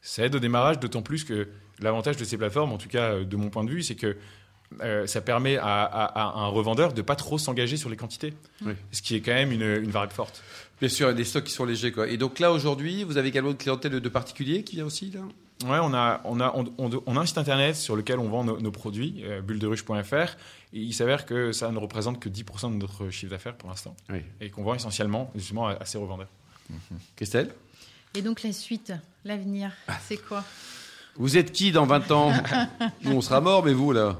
Ça 0.02 0.24
aide 0.24 0.34
au 0.36 0.38
démarrage, 0.38 0.78
d'autant 0.78 1.02
plus 1.02 1.24
que 1.24 1.48
l'avantage 1.80 2.16
de 2.16 2.24
ces 2.24 2.36
plateformes, 2.36 2.72
en 2.72 2.78
tout 2.78 2.88
cas 2.88 3.18
de 3.18 3.36
mon 3.36 3.50
point 3.50 3.64
de 3.64 3.70
vue, 3.70 3.82
c'est 3.82 3.96
que 3.96 4.16
euh, 4.82 5.06
ça 5.08 5.20
permet 5.20 5.56
à, 5.56 5.82
à, 5.82 6.04
à, 6.04 6.38
un 6.38 6.46
revendeur 6.46 6.92
de 6.92 7.02
pas 7.02 7.16
trop 7.16 7.38
s'engager 7.38 7.76
sur 7.76 7.90
les 7.90 7.96
quantités, 7.96 8.34
oui. 8.64 8.74
ce 8.92 9.02
qui 9.02 9.16
est 9.16 9.20
quand 9.20 9.34
même 9.34 9.50
une, 9.50 9.62
une 9.62 9.90
variable 9.90 10.12
forte. 10.12 10.44
Bien 10.80 10.88
sûr, 10.88 11.06
il 11.08 11.10
y 11.10 11.12
a 11.12 11.16
des 11.16 11.24
stocks 11.24 11.44
qui 11.44 11.52
sont 11.52 11.64
légers. 11.64 11.92
Quoi. 11.92 12.08
Et 12.08 12.16
donc 12.16 12.38
là, 12.38 12.52
aujourd'hui, 12.52 13.04
vous 13.04 13.16
avez 13.18 13.28
également 13.28 13.50
une 13.50 13.56
clientèle 13.56 13.92
de, 13.92 13.98
de 13.98 14.08
particuliers 14.08 14.64
qui 14.64 14.76
vient 14.76 14.86
aussi 14.86 15.10
là? 15.10 15.20
Ouais, 15.66 15.78
on 15.82 15.92
a, 15.92 16.22
on, 16.24 16.40
a, 16.40 16.52
on, 16.56 16.64
on, 16.78 17.02
on, 17.04 17.16
a 17.18 17.20
un 17.20 17.26
site 17.26 17.36
internet 17.36 17.76
sur 17.76 17.94
lequel 17.94 18.18
on 18.18 18.30
vend 18.30 18.44
nos, 18.44 18.58
nos 18.58 18.70
produits, 18.70 19.22
euh, 19.24 19.42
bullederuche.fr. 19.42 20.36
Il 20.72 20.94
s'avère 20.94 21.26
que 21.26 21.52
ça 21.52 21.70
ne 21.70 21.78
représente 21.78 22.18
que 22.18 22.30
10% 22.30 22.70
de 22.72 22.76
notre 22.76 23.10
chiffre 23.10 23.30
d'affaires 23.30 23.56
pour 23.56 23.68
l'instant. 23.68 23.94
Oui. 24.08 24.22
Et 24.40 24.48
qu'on 24.48 24.62
vend 24.62 24.74
essentiellement 24.74 25.30
justement 25.34 25.68
à, 25.68 25.72
à 25.72 25.84
ces 25.84 25.98
revendeurs. 25.98 26.28
Mmh. 26.70 26.74
Christelle? 27.16 27.52
Et 28.14 28.22
donc 28.22 28.42
la 28.42 28.52
suite, 28.52 28.92
l'avenir, 29.26 29.72
c'est 30.08 30.16
quoi? 30.16 30.42
Vous 31.16 31.36
êtes 31.36 31.52
qui 31.52 31.72
dans 31.72 31.84
20 31.84 32.10
ans? 32.12 32.32
Nous, 33.02 33.12
on 33.12 33.20
sera 33.20 33.40
mort, 33.42 33.62
mais 33.64 33.74
vous, 33.74 33.92
là? 33.92 34.18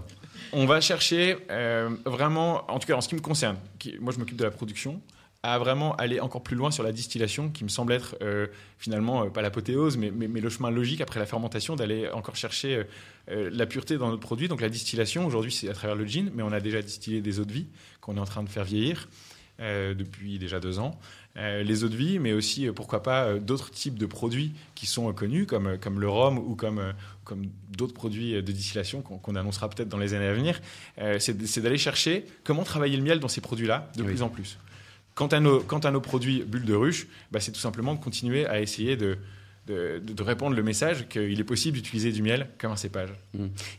On 0.53 0.67
va 0.67 0.81
chercher 0.83 1.39
euh, 1.51 1.89
vraiment, 2.05 2.71
en 2.71 2.79
tout 2.81 2.87
cas 2.87 2.97
en 2.97 3.01
ce 3.01 3.09
qui 3.09 3.15
me 3.15 3.21
concerne, 3.21 3.57
qui- 3.79 3.97
moi 4.01 4.13
je 4.13 4.19
m'occupe 4.19 4.37
de 4.37 4.45
la 4.45 4.51
production, 4.51 5.01
à 5.43 5.59
vraiment 5.59 5.97
aller 5.97 6.21
encore 6.21 6.43
plus 6.43 6.57
loin 6.57 6.71
sur 6.71 6.83
la 6.83 6.93
distillation, 6.93 7.49
qui 7.49 7.65
me 7.65 7.71
semble 7.71 7.95
être 7.95 8.17
euh, 8.21 8.47
finalement 8.79 9.25
euh, 9.25 9.31
pas 9.31 9.41
l'apothéose, 9.41 9.97
mais, 9.97 10.11
mais, 10.11 10.29
mais 10.29 10.41
le 10.41 10.51
chemin 10.51 10.71
logique 10.71 11.01
après 11.01 11.19
la 11.19 11.25
fermentation 11.25 11.77
d'aller 11.77 12.11
encore 12.11 12.37
chercher 12.37 12.85
euh, 13.31 13.49
la 13.51 13.65
pureté 13.65 13.97
dans 13.97 14.09
notre 14.11 14.21
produit. 14.21 14.49
Donc 14.49 14.61
la 14.61 14.69
distillation, 14.69 15.25
aujourd'hui 15.27 15.51
c'est 15.53 15.71
à 15.71 15.73
travers 15.73 15.97
le 15.97 16.05
gin, 16.05 16.31
mais 16.35 16.43
on 16.43 16.53
a 16.53 16.61
déjà 16.61 16.83
distillé 16.83 17.23
des 17.23 17.41
eaux 17.41 17.47
de 17.47 17.53
vie 17.53 17.67
qu'on 18.03 18.17
est 18.19 18.21
en 18.21 18.25
train 18.27 18.43
de 18.43 18.49
faire 18.49 18.65
vieillir 18.65 19.09
depuis 19.59 20.39
déjà 20.39 20.59
deux 20.59 20.79
ans. 20.79 20.99
Les 21.37 21.85
eaux 21.85 21.91
de 21.91 21.97
vie, 21.97 22.19
mais 22.19 22.33
aussi 22.33 22.69
pourquoi 22.75 23.03
pas 23.03 23.35
d'autres 23.35 23.71
types 23.71 23.99
de 23.99 24.07
produits 24.07 24.55
qui 24.75 24.87
sont 24.87 25.13
connus, 25.13 25.45
comme, 25.45 25.77
comme 25.77 26.01
le 26.01 26.09
rhum 26.09 26.39
ou 26.39 26.55
comme, 26.55 26.95
comme 27.25 27.45
d'autres 27.77 27.93
produits 27.93 28.43
de 28.43 28.53
distillation 28.53 29.03
qu'on 29.03 29.35
annoncera 29.37 29.69
peut-être 29.69 29.91
dans 29.91 29.99
les 29.99 30.15
années 30.15 30.29
à 30.29 30.33
venir. 30.33 30.63
C'est 31.19 31.61
d'aller 31.61 31.77
chercher 31.77 32.25
comment 32.43 32.63
travailler 32.65 32.97
le 32.97 33.03
miel 33.03 33.21
dans 33.21 33.29
ces 33.29 33.43
produits-là 33.43 33.91
de 33.97 34.03
Oui. 34.03 34.09
plus 34.09 34.23
en 34.23 34.31
plus. 34.31 34.57
Quant 35.21 35.27
à 35.27 35.39
nos, 35.39 35.61
quant 35.61 35.81
à 35.81 35.91
nos 35.91 36.01
produits 36.01 36.43
bulles 36.47 36.65
de 36.65 36.73
ruche, 36.75 37.07
bah, 37.31 37.41
c'est 37.41 37.53
tout 37.53 37.61
simplement 37.61 37.95
de 37.95 38.01
continuer 38.01 38.47
à 38.47 38.59
essayer 38.63 38.97
de, 38.97 39.19
de, 39.67 39.99
de- 40.03 40.23
répandre 40.23 40.57
le 40.57 40.63
message 40.63 41.09
qu'il 41.11 41.39
est 41.39 41.45
possible 41.45 41.77
d'utiliser 41.77 42.11
du 42.11 42.23
miel 42.23 42.49
comme 42.59 42.73
un 42.73 42.77
cépage. 42.77 43.11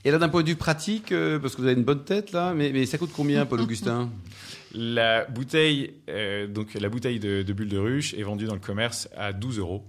Et 0.06 0.12
là, 0.12 0.20
d'un 0.20 0.30
point 0.30 0.44
de 0.44 0.50
vue 0.50 0.56
pratique, 0.56 1.12
euh, 1.12 1.40
parce 1.40 1.56
que 1.56 1.62
vous 1.62 1.68
avez 1.68 1.76
une 1.76 1.84
bonne 1.84 2.04
tête, 2.04 2.32
là, 2.32 2.54
mais, 2.54 2.70
mais 2.72 2.86
ça 2.86 3.00
coûte 3.00 3.10
combien, 3.12 3.48
Paul 3.48 3.60
Augustin? 3.62 4.12
La 4.76 5.26
bouteille, 5.26 5.96
euh, 6.10 6.46
donc 6.48 6.76
la 6.76 6.88
bouteille 6.90 7.20
de, 7.20 7.42
de 7.42 7.54
bulles 7.54 7.68
de 7.70 7.78
ruche 7.80 8.14
est 8.14 8.22
vendue 8.24 8.46
dans 8.46 8.54
le 8.54 8.60
commerce 8.62 9.10
à 9.18 9.34
12 9.34 9.58
euros. 9.58 9.84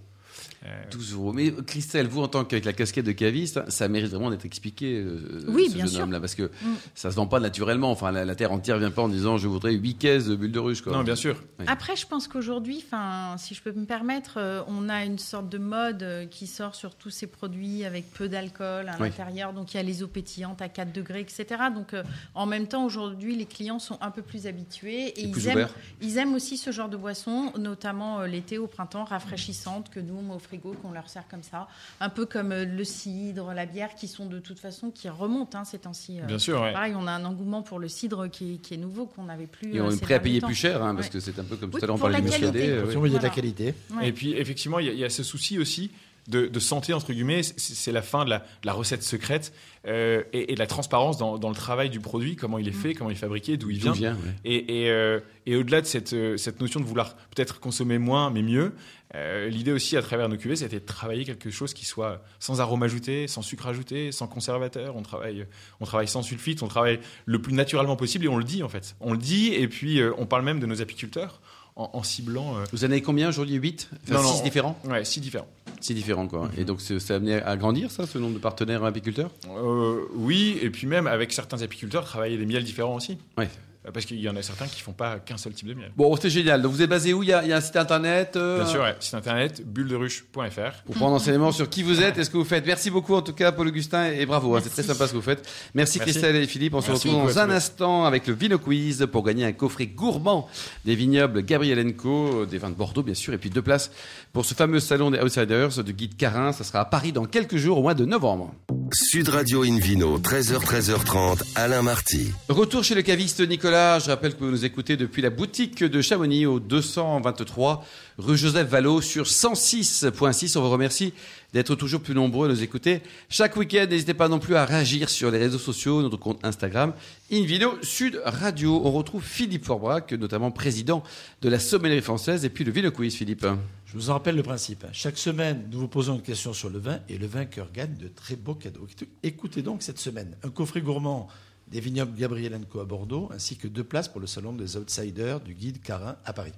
Euh, 0.64 0.82
12 0.92 1.14
euros. 1.14 1.32
Mais 1.32 1.50
Christelle, 1.66 2.06
vous, 2.06 2.22
en 2.22 2.28
tant 2.28 2.44
qu'avec 2.44 2.64
la 2.64 2.72
casquette 2.72 3.04
de 3.04 3.10
caviste, 3.12 3.68
ça 3.68 3.88
mérite 3.88 4.10
vraiment 4.12 4.30
d'être 4.30 4.44
expliqué, 4.44 4.94
euh, 5.00 5.44
Oui, 5.48 5.68
ce 5.68 5.74
bien 5.74 5.86
jeune 5.86 6.02
homme-là, 6.02 6.20
parce 6.20 6.36
que 6.36 6.50
ça 6.94 7.10
se 7.10 7.16
vend 7.16 7.26
pas 7.26 7.40
naturellement. 7.40 7.90
Enfin, 7.90 8.12
la, 8.12 8.24
la 8.24 8.34
terre 8.36 8.52
entière 8.52 8.78
vient 8.78 8.92
pas 8.92 9.02
en 9.02 9.08
disant 9.08 9.38
je 9.38 9.48
voudrais 9.48 9.72
8 9.72 9.94
caisses 9.96 10.26
de 10.26 10.36
bulles 10.36 10.52
de 10.52 10.58
ruche. 10.60 10.80
Quoi. 10.82 10.92
non, 10.92 11.02
bien 11.02 11.16
sûr. 11.16 11.42
Oui. 11.58 11.64
Après, 11.68 11.96
je 11.96 12.06
pense 12.06 12.28
qu'aujourd'hui, 12.28 12.80
enfin, 12.86 13.36
si 13.38 13.54
je 13.56 13.62
peux 13.62 13.72
me 13.72 13.86
permettre, 13.86 14.34
euh, 14.36 14.62
on 14.68 14.88
a 14.88 15.04
une 15.04 15.18
sorte 15.18 15.48
de 15.48 15.58
mode 15.58 16.02
euh, 16.04 16.26
qui 16.26 16.46
sort 16.46 16.76
sur 16.76 16.94
tous 16.94 17.10
ces 17.10 17.26
produits 17.26 17.84
avec 17.84 18.12
peu 18.12 18.28
d'alcool 18.28 18.88
à 18.88 18.92
Oui. 19.00 19.08
l'intérieur. 19.08 19.52
Donc, 19.52 19.74
il 19.74 19.78
y 19.78 19.80
a 19.80 19.82
les 19.82 20.04
eaux 20.04 20.08
pétillantes 20.08 20.62
à 20.62 20.68
4 20.68 20.92
degrés, 20.92 21.20
etc. 21.22 21.44
Donc, 21.74 21.92
euh, 21.92 22.04
en 22.36 22.46
même 22.46 22.68
temps, 22.68 22.84
aujourd'hui, 22.84 23.34
les 23.34 23.46
clients 23.46 23.80
sont 23.80 23.98
un 24.00 24.12
peu 24.12 24.22
plus 24.22 24.46
habitués 24.46 25.06
et 25.08 25.22
Et 25.22 25.26
ils 25.26 25.48
aiment, 25.48 25.54
ouverts. 25.54 25.74
ils 26.00 26.18
aiment 26.18 26.34
aussi 26.34 26.56
ce 26.56 26.70
genre 26.70 26.88
de 26.88 26.96
boissons, 26.96 27.52
notamment 27.58 28.20
euh, 28.20 28.26
l'été, 28.28 28.58
au 28.58 28.68
printemps, 28.68 29.02
rafraîchissantes 29.04 29.90
que 29.90 29.98
nous, 29.98 30.14
on 30.16 30.32
frigo, 30.52 30.74
qu'on 30.82 30.92
leur 30.92 31.08
sert 31.08 31.26
comme 31.28 31.42
ça. 31.42 31.66
Un 32.00 32.08
peu 32.10 32.26
comme 32.26 32.52
euh, 32.52 32.64
le 32.66 32.84
cidre, 32.84 33.52
la 33.54 33.64
bière, 33.66 33.94
qui 33.94 34.06
sont 34.08 34.26
de 34.26 34.38
toute 34.38 34.58
façon, 34.58 34.90
qui 34.90 35.08
remontent 35.08 35.58
hein, 35.58 35.64
ces 35.64 35.78
temps-ci. 35.78 36.20
euh. 36.20 36.24
Bien 36.26 36.38
sûr, 36.38 36.60
ouais. 36.60 36.72
Pareil, 36.72 36.94
on 36.96 37.06
a 37.06 37.12
un 37.12 37.24
engouement 37.24 37.62
pour 37.62 37.78
le 37.78 37.88
cidre 37.88 38.28
qui 38.28 38.54
est, 38.54 38.56
qui 38.58 38.74
est 38.74 38.78
nouveau, 38.78 39.06
qu'on 39.06 39.24
n'avait 39.24 39.46
plus. 39.46 39.74
Et 39.74 39.78
euh, 39.78 39.84
on 39.84 39.88
est 39.90 39.94
ces 39.94 40.00
prêt 40.00 40.14
à 40.14 40.20
payer 40.20 40.40
plus 40.40 40.54
cher, 40.54 40.82
hein, 40.82 40.94
parce 40.94 41.06
Ouais. 41.06 41.12
que 41.14 41.20
c'est 41.20 41.38
un 41.38 41.44
peu 41.44 41.56
comme 41.56 41.70
Oui, 41.72 41.78
tout 41.78 41.84
à 41.84 41.86
l'heure 41.86 41.96
on 41.96 41.98
parlait 41.98 42.14
la 42.16 42.20
du 42.20 42.26
muscadet. 42.26 42.68
euh, 42.68 42.84
il 43.06 43.12
y 43.12 43.16
a 43.16 43.18
de 43.18 43.22
la 43.24 43.30
qualité. 43.30 43.74
Ouais. 43.96 44.08
Et 44.08 44.12
puis, 44.12 44.32
effectivement, 44.34 44.78
il 44.78 44.86
y, 44.86 44.88
a- 44.90 44.92
il 44.92 44.98
y 44.98 45.04
a 45.04 45.10
ce 45.10 45.22
souci 45.22 45.58
aussi 45.58 45.90
de, 46.28 46.46
de 46.46 46.60
santé, 46.60 46.92
entre 46.92 47.12
guillemets. 47.12 47.42
C'est 47.42 47.90
la 47.92 48.02
fin 48.02 48.24
de 48.24 48.30
la, 48.30 48.38
de 48.38 48.44
la 48.66 48.72
recette 48.72 49.02
secrète 49.02 49.52
euh, 49.88 50.22
et, 50.32 50.52
et 50.52 50.54
de 50.54 50.58
la 50.60 50.68
transparence 50.68 51.16
dans, 51.18 51.36
dans 51.38 51.48
le 51.48 51.54
travail 51.56 51.90
du 51.90 51.98
produit, 51.98 52.36
comment 52.36 52.58
il 52.58 52.68
est 52.68 52.72
fait, 52.72 52.94
comment 52.94 53.10
il 53.10 53.14
est 53.14 53.16
fabriqué, 53.16 53.56
d'où 53.56 53.70
il 53.70 53.78
vient. 53.78 53.90
vient, 53.92 54.12
ouais. 54.14 54.34
Et, 54.44 54.82
et, 54.84 54.90
euh, 54.90 55.18
et 55.46 55.56
au-delà 55.56 55.80
de 55.80 55.86
cette, 55.86 56.12
euh, 56.12 56.36
cette 56.36 56.60
notion 56.60 56.78
de 56.78 56.84
vouloir 56.84 57.16
peut-être 57.34 57.58
consommer 57.58 57.98
moins, 57.98 58.30
mais 58.30 58.42
mieux, 58.42 58.72
euh, 59.14 59.48
l'idée 59.48 59.72
aussi 59.72 59.96
à 59.96 60.02
travers 60.02 60.28
nos 60.28 60.36
cuvées, 60.36 60.56
c'était 60.56 60.80
de 60.80 60.84
travailler 60.86 61.24
quelque 61.24 61.50
chose 61.50 61.74
qui 61.74 61.84
soit 61.84 62.22
sans 62.38 62.60
arôme 62.60 62.82
ajouté, 62.82 63.28
sans 63.28 63.42
sucre 63.42 63.66
ajouté, 63.66 64.10
sans 64.12 64.26
conservateur. 64.26 64.96
On 64.96 65.02
travaille, 65.02 65.46
on 65.80 65.84
travaille 65.84 66.08
sans 66.08 66.22
sulfite, 66.22 66.62
on 66.62 66.68
travaille 66.68 66.98
le 67.26 67.40
plus 67.42 67.52
naturellement 67.52 67.96
possible 67.96 68.24
et 68.24 68.28
on 68.28 68.38
le 68.38 68.44
dit 68.44 68.62
en 68.62 68.68
fait. 68.68 68.96
On 69.00 69.12
le 69.12 69.18
dit 69.18 69.52
et 69.54 69.68
puis 69.68 70.00
euh, 70.00 70.12
on 70.18 70.24
parle 70.26 70.44
même 70.44 70.60
de 70.60 70.66
nos 70.66 70.80
apiculteurs 70.80 71.40
en, 71.76 71.90
en 71.92 72.02
ciblant. 72.02 72.56
euh, 72.58 72.64
Vous 72.72 72.84
en 72.84 72.90
avez 72.90 73.02
combien 73.02 73.28
aujourd'hui? 73.28 73.56
8 73.56 73.90
enfin, 74.04 74.14
Non, 74.14 74.22
non, 74.22 74.28
6 74.32 74.40
on- 74.40 74.44
différents? 74.44 74.78
ouais, 74.84 75.04
si 75.04 75.20
différents. 75.20 75.48
6 75.80 75.94
différents, 75.94 76.28
quoi. 76.28 76.48
Et 76.56 76.64
donc, 76.64 76.80
ça 76.80 76.94
a 77.12 77.16
amené 77.16 77.34
à 77.42 77.56
grandir, 77.56 77.90
ça, 77.90 78.06
ce 78.06 78.16
nombre 78.18 78.34
de 78.34 78.38
partenaires 78.38 78.84
apiculteurs? 78.84 79.30
Euh, 79.48 80.02
oui, 80.14 80.56
et 80.62 80.70
puis 80.70 80.86
même 80.86 81.06
avec 81.08 81.32
certains 81.32 81.60
apiculteurs, 81.62 82.04
travailler 82.04 82.36
des 82.38 82.46
miels 82.46 82.62
différents 82.62 82.94
aussi. 82.94 83.18
Ouais. 83.36 83.48
Euh, 83.86 83.90
Parce 83.92 84.06
qu'il 84.06 84.20
y 84.20 84.28
en 84.28 84.36
a 84.36 84.42
certains 84.42 84.66
qui 84.66 84.80
font 84.80 84.92
pas 84.92 85.18
qu'un 85.18 85.36
seul 85.36 85.52
type 85.52 85.66
de 85.68 85.74
miel. 85.74 85.90
Bon, 85.96 86.14
c'est 86.16 86.30
génial. 86.30 86.62
Donc, 86.62 86.72
vous 86.72 86.82
êtes 86.82 86.90
basé 86.90 87.12
où? 87.12 87.22
Il 87.22 87.28
y, 87.28 87.32
a, 87.32 87.42
il 87.42 87.48
y 87.48 87.52
a 87.52 87.56
un 87.56 87.60
site 87.60 87.76
internet 87.76 88.36
euh, 88.36 88.58
Bien 88.62 88.66
sûr, 88.66 88.80
ouais. 88.82 88.94
site 89.00 89.14
internet 89.14 89.62
bullederuche.fr. 89.66 90.82
Pour 90.84 90.94
prendre 90.94 91.14
enseignement 91.14 91.52
sur 91.52 91.68
qui 91.68 91.82
vous 91.82 92.00
êtes 92.00 92.18
et 92.18 92.24
ce 92.24 92.30
que 92.30 92.36
vous 92.36 92.44
faites. 92.44 92.64
Merci 92.66 92.90
beaucoup 92.90 93.14
en 93.14 93.22
tout 93.22 93.32
cas 93.32 93.50
Paul 93.52 93.68
Augustin 93.68 94.06
et 94.12 94.24
bravo, 94.26 94.54
hein, 94.56 94.60
c'est 94.62 94.70
très 94.70 94.82
sympa 94.82 95.06
ce 95.06 95.12
que 95.12 95.16
vous 95.16 95.22
faites. 95.22 95.40
Merci, 95.74 95.98
Merci. 95.98 96.12
Christelle 96.12 96.36
et 96.36 96.46
Philippe, 96.46 96.74
on 96.74 96.80
se 96.80 96.90
retrouve 96.92 97.14
dans 97.14 97.38
un 97.38 97.50
instant 97.50 98.04
avec 98.04 98.26
le 98.26 98.34
Vino 98.34 98.58
Quiz 98.58 99.06
pour 99.10 99.22
gagner 99.24 99.44
un 99.44 99.52
coffret 99.52 99.86
gourmand 99.86 100.48
des 100.84 100.94
vignobles 100.94 101.42
Gabriel 101.44 101.94
Co, 101.96 102.46
des 102.46 102.58
vins 102.58 102.70
de 102.70 102.74
Bordeaux 102.74 103.02
bien 103.02 103.14
sûr, 103.14 103.32
et 103.34 103.38
puis 103.38 103.50
deux 103.50 103.62
places 103.62 103.90
pour 104.32 104.44
ce 104.44 104.54
fameux 104.54 104.80
salon 104.80 105.10
des 105.10 105.18
Outsiders 105.18 105.82
de 105.82 105.92
Guide 105.92 106.16
Carin. 106.16 106.52
Ça 106.52 106.64
sera 106.64 106.80
à 106.80 106.84
Paris 106.84 107.12
dans 107.12 107.24
quelques 107.24 107.56
jours 107.56 107.78
au 107.78 107.82
mois 107.82 107.94
de 107.94 108.04
novembre. 108.04 108.54
Sud 108.94 109.30
Radio 109.30 109.62
Invino, 109.62 110.18
13h, 110.18 110.58
13h30, 110.58 111.42
Alain 111.54 111.80
Marty. 111.80 112.30
Retour 112.50 112.84
chez 112.84 112.94
le 112.94 113.00
caviste 113.00 113.40
Nicolas. 113.40 113.98
Je 113.98 114.10
rappelle 114.10 114.34
que 114.34 114.44
vous 114.44 114.50
nous 114.50 114.66
écoutez 114.66 114.98
depuis 114.98 115.22
la 115.22 115.30
boutique 115.30 115.82
de 115.82 116.02
Chamonix 116.02 116.44
au 116.44 116.60
223 116.60 117.86
rue 118.18 118.36
Joseph 118.36 118.68
Vallot 118.68 119.00
sur 119.00 119.24
106.6. 119.24 120.58
On 120.58 120.60
vous 120.60 120.70
remercie 120.70 121.14
d'être 121.52 121.74
toujours 121.74 122.00
plus 122.00 122.14
nombreux 122.14 122.48
à 122.48 122.52
nous 122.52 122.62
écouter 122.62 123.02
chaque 123.28 123.56
week-end. 123.56 123.86
N'hésitez 123.88 124.14
pas 124.14 124.28
non 124.28 124.38
plus 124.38 124.56
à 124.56 124.64
réagir 124.64 125.08
sur 125.08 125.30
les 125.30 125.38
réseaux 125.38 125.58
sociaux, 125.58 126.02
notre 126.02 126.16
compte 126.16 126.44
Instagram, 126.44 126.94
Invino 127.30 127.74
Sud 127.82 128.20
Radio. 128.24 128.80
On 128.84 128.92
retrouve 128.92 129.22
Philippe 129.22 129.64
Forbrac, 129.64 130.12
notamment 130.12 130.50
président 130.50 131.02
de 131.42 131.48
la 131.48 131.58
sommellerie 131.58 132.00
française, 132.00 132.44
et 132.44 132.50
puis 132.50 132.64
le 132.64 132.72
Vino 132.72 132.90
Quiz, 132.90 133.14
Philippe. 133.14 133.46
Je 133.86 133.94
vous 133.94 134.10
en 134.10 134.14
rappelle 134.14 134.36
le 134.36 134.42
principe. 134.42 134.86
Chaque 134.92 135.18
semaine, 135.18 135.68
nous 135.70 135.80
vous 135.80 135.88
posons 135.88 136.14
une 136.14 136.22
question 136.22 136.52
sur 136.52 136.70
le 136.70 136.78
vin 136.78 137.00
et 137.08 137.18
le 137.18 137.26
vainqueur 137.26 137.70
gagne 137.72 137.94
de 137.96 138.08
très 138.08 138.36
beaux 138.36 138.54
cadeaux. 138.54 138.86
Écoutez 139.22 139.62
donc 139.62 139.82
cette 139.82 139.98
semaine 139.98 140.34
un 140.42 140.50
coffret 140.50 140.80
gourmand 140.80 141.28
des 141.68 141.80
vignobles 141.80 142.14
Gabriel 142.18 142.58
Co 142.70 142.80
à 142.80 142.84
Bordeaux, 142.84 143.30
ainsi 143.34 143.56
que 143.56 143.68
deux 143.68 143.84
places 143.84 144.08
pour 144.08 144.20
le 144.20 144.26
salon 144.26 144.52
des 144.52 144.76
outsiders 144.76 145.40
du 145.40 145.54
guide 145.54 145.80
Carin 145.82 146.16
à 146.24 146.32
Paris. 146.32 146.52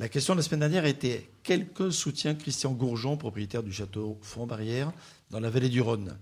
La 0.00 0.08
question 0.08 0.32
de 0.32 0.38
la 0.38 0.42
semaine 0.42 0.60
dernière 0.60 0.86
était 0.86 1.28
quel 1.42 1.66
soutient 1.90 2.34
Christian 2.34 2.72
Gourjon, 2.72 3.18
propriétaire 3.18 3.62
du 3.62 3.70
château 3.70 4.18
Font-Barrière, 4.22 4.94
dans 5.30 5.40
la 5.40 5.50
vallée 5.50 5.68
du 5.68 5.82
Rhône 5.82 6.16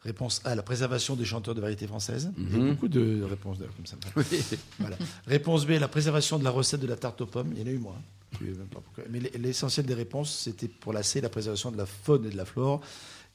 Réponse 0.00 0.40
A, 0.44 0.56
la 0.56 0.64
préservation 0.64 1.14
des 1.14 1.24
chanteurs 1.24 1.54
de 1.54 1.60
variété 1.60 1.86
française. 1.86 2.32
Il 2.36 2.58
y 2.58 2.60
a 2.60 2.72
beaucoup 2.72 2.88
de 2.88 3.22
réponses 3.22 3.60
d'ailleurs 3.60 3.76
comme 3.76 3.86
ça. 3.86 3.94
Voilà. 4.80 4.96
Réponse 5.28 5.66
B, 5.66 5.70
la 5.78 5.86
préservation 5.86 6.36
de 6.36 6.42
la 6.42 6.50
recette 6.50 6.80
de 6.80 6.88
la 6.88 6.96
tarte 6.96 7.20
aux 7.20 7.26
pommes. 7.26 7.52
Il 7.52 7.60
y 7.60 7.62
en 7.62 7.68
a 7.68 7.70
eu 7.70 7.78
moins. 7.78 8.02
Pourquoi. 8.72 9.04
Mais 9.08 9.20
l'essentiel 9.38 9.86
des 9.86 9.94
réponses, 9.94 10.36
c'était 10.36 10.66
pour 10.66 10.92
la 10.92 11.04
C, 11.04 11.20
la 11.20 11.28
préservation 11.28 11.70
de 11.70 11.78
la 11.78 11.86
faune 11.86 12.26
et 12.26 12.30
de 12.30 12.36
la 12.36 12.44
flore. 12.44 12.80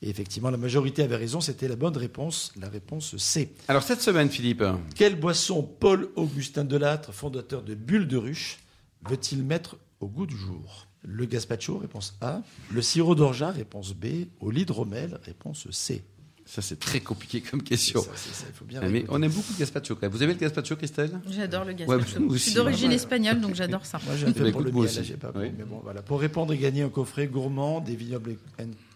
Et 0.02 0.10
effectivement, 0.10 0.50
la 0.50 0.58
majorité 0.58 1.02
avait 1.02 1.16
raison, 1.16 1.40
c'était 1.40 1.70
la 1.70 1.78
bonne 1.78 1.96
réponse, 1.96 2.52
la 2.60 2.68
réponse 2.68 3.16
C. 3.16 3.54
Alors 3.70 3.84
cette 3.84 4.02
semaine, 4.02 4.30
Philippe, 4.30 4.66
Quelle 4.96 5.18
boisson 5.18 5.64
Paul-Augustin 5.64 6.66
Delattre, 6.66 7.14
fondateur 7.14 7.64
de 7.64 7.74
Bulle 7.74 8.10
de 8.10 8.18
Ruche, 8.18 8.60
veut-il 9.08 9.44
mettre 9.44 9.78
au 10.00 10.08
goût 10.08 10.26
du 10.26 10.38
jour? 10.38 10.88
Le 11.04 11.26
gazpacho, 11.26 11.78
réponse 11.78 12.18
A. 12.22 12.42
Le 12.72 12.82
sirop 12.82 13.16
d'orgeat, 13.16 13.52
réponse 13.52 13.94
B. 13.94 14.26
Au 14.40 14.52
l'hydromel, 14.52 15.20
réponse 15.24 15.68
C. 15.72 16.04
ça 16.46 16.62
c'est 16.62 16.80
très 16.80 17.00
compliqué 17.00 17.40
comme 17.42 17.62
question. 17.64 18.02
Ça, 18.02 18.10
c'est 18.16 18.34
ça, 18.34 18.46
il 18.50 18.54
faut 18.54 18.66
bien 18.66 18.82
Mais 18.82 19.06
on 19.10 19.22
aime 19.22 19.32
beaucoup 19.32 19.54
le 19.54 19.60
gazpacho 19.60 19.96
quand 19.96 20.02
même. 20.04 20.12
Vous 20.12 20.22
aimez 20.24 20.34
le 20.34 20.40
gazpacho, 20.40 20.76
Christelle? 20.76 21.20
J'adore 21.30 21.64
le 21.66 21.72
Ouais, 21.72 21.76
gazpacho. 21.76 22.30
je 22.34 22.38
suis 22.38 22.54
d'origine 22.54 22.92
espagnole, 22.92 23.40
donc 23.40 23.56
j'adore 23.56 23.86
ça. 23.86 24.00
Moi, 24.06 24.16
j'ai 24.18 24.26
Eh 24.28 24.32
ben, 24.32 24.46
fait 24.46 24.52
pour 24.52 24.62
le 24.62 24.72
miel, 24.72 24.86
là, 24.86 25.18
pas 25.32 25.32
Oui. 25.40 25.52
mais 25.58 25.64
bon, 25.66 25.80
voilà. 25.84 26.02
Pour 26.02 26.20
répondre 26.20 26.52
et 26.54 26.58
gagner 26.58 26.82
un 26.82 26.90
coffret 26.90 27.28
gourmand 27.28 27.80
des 27.80 27.96
vignobles 27.96 28.36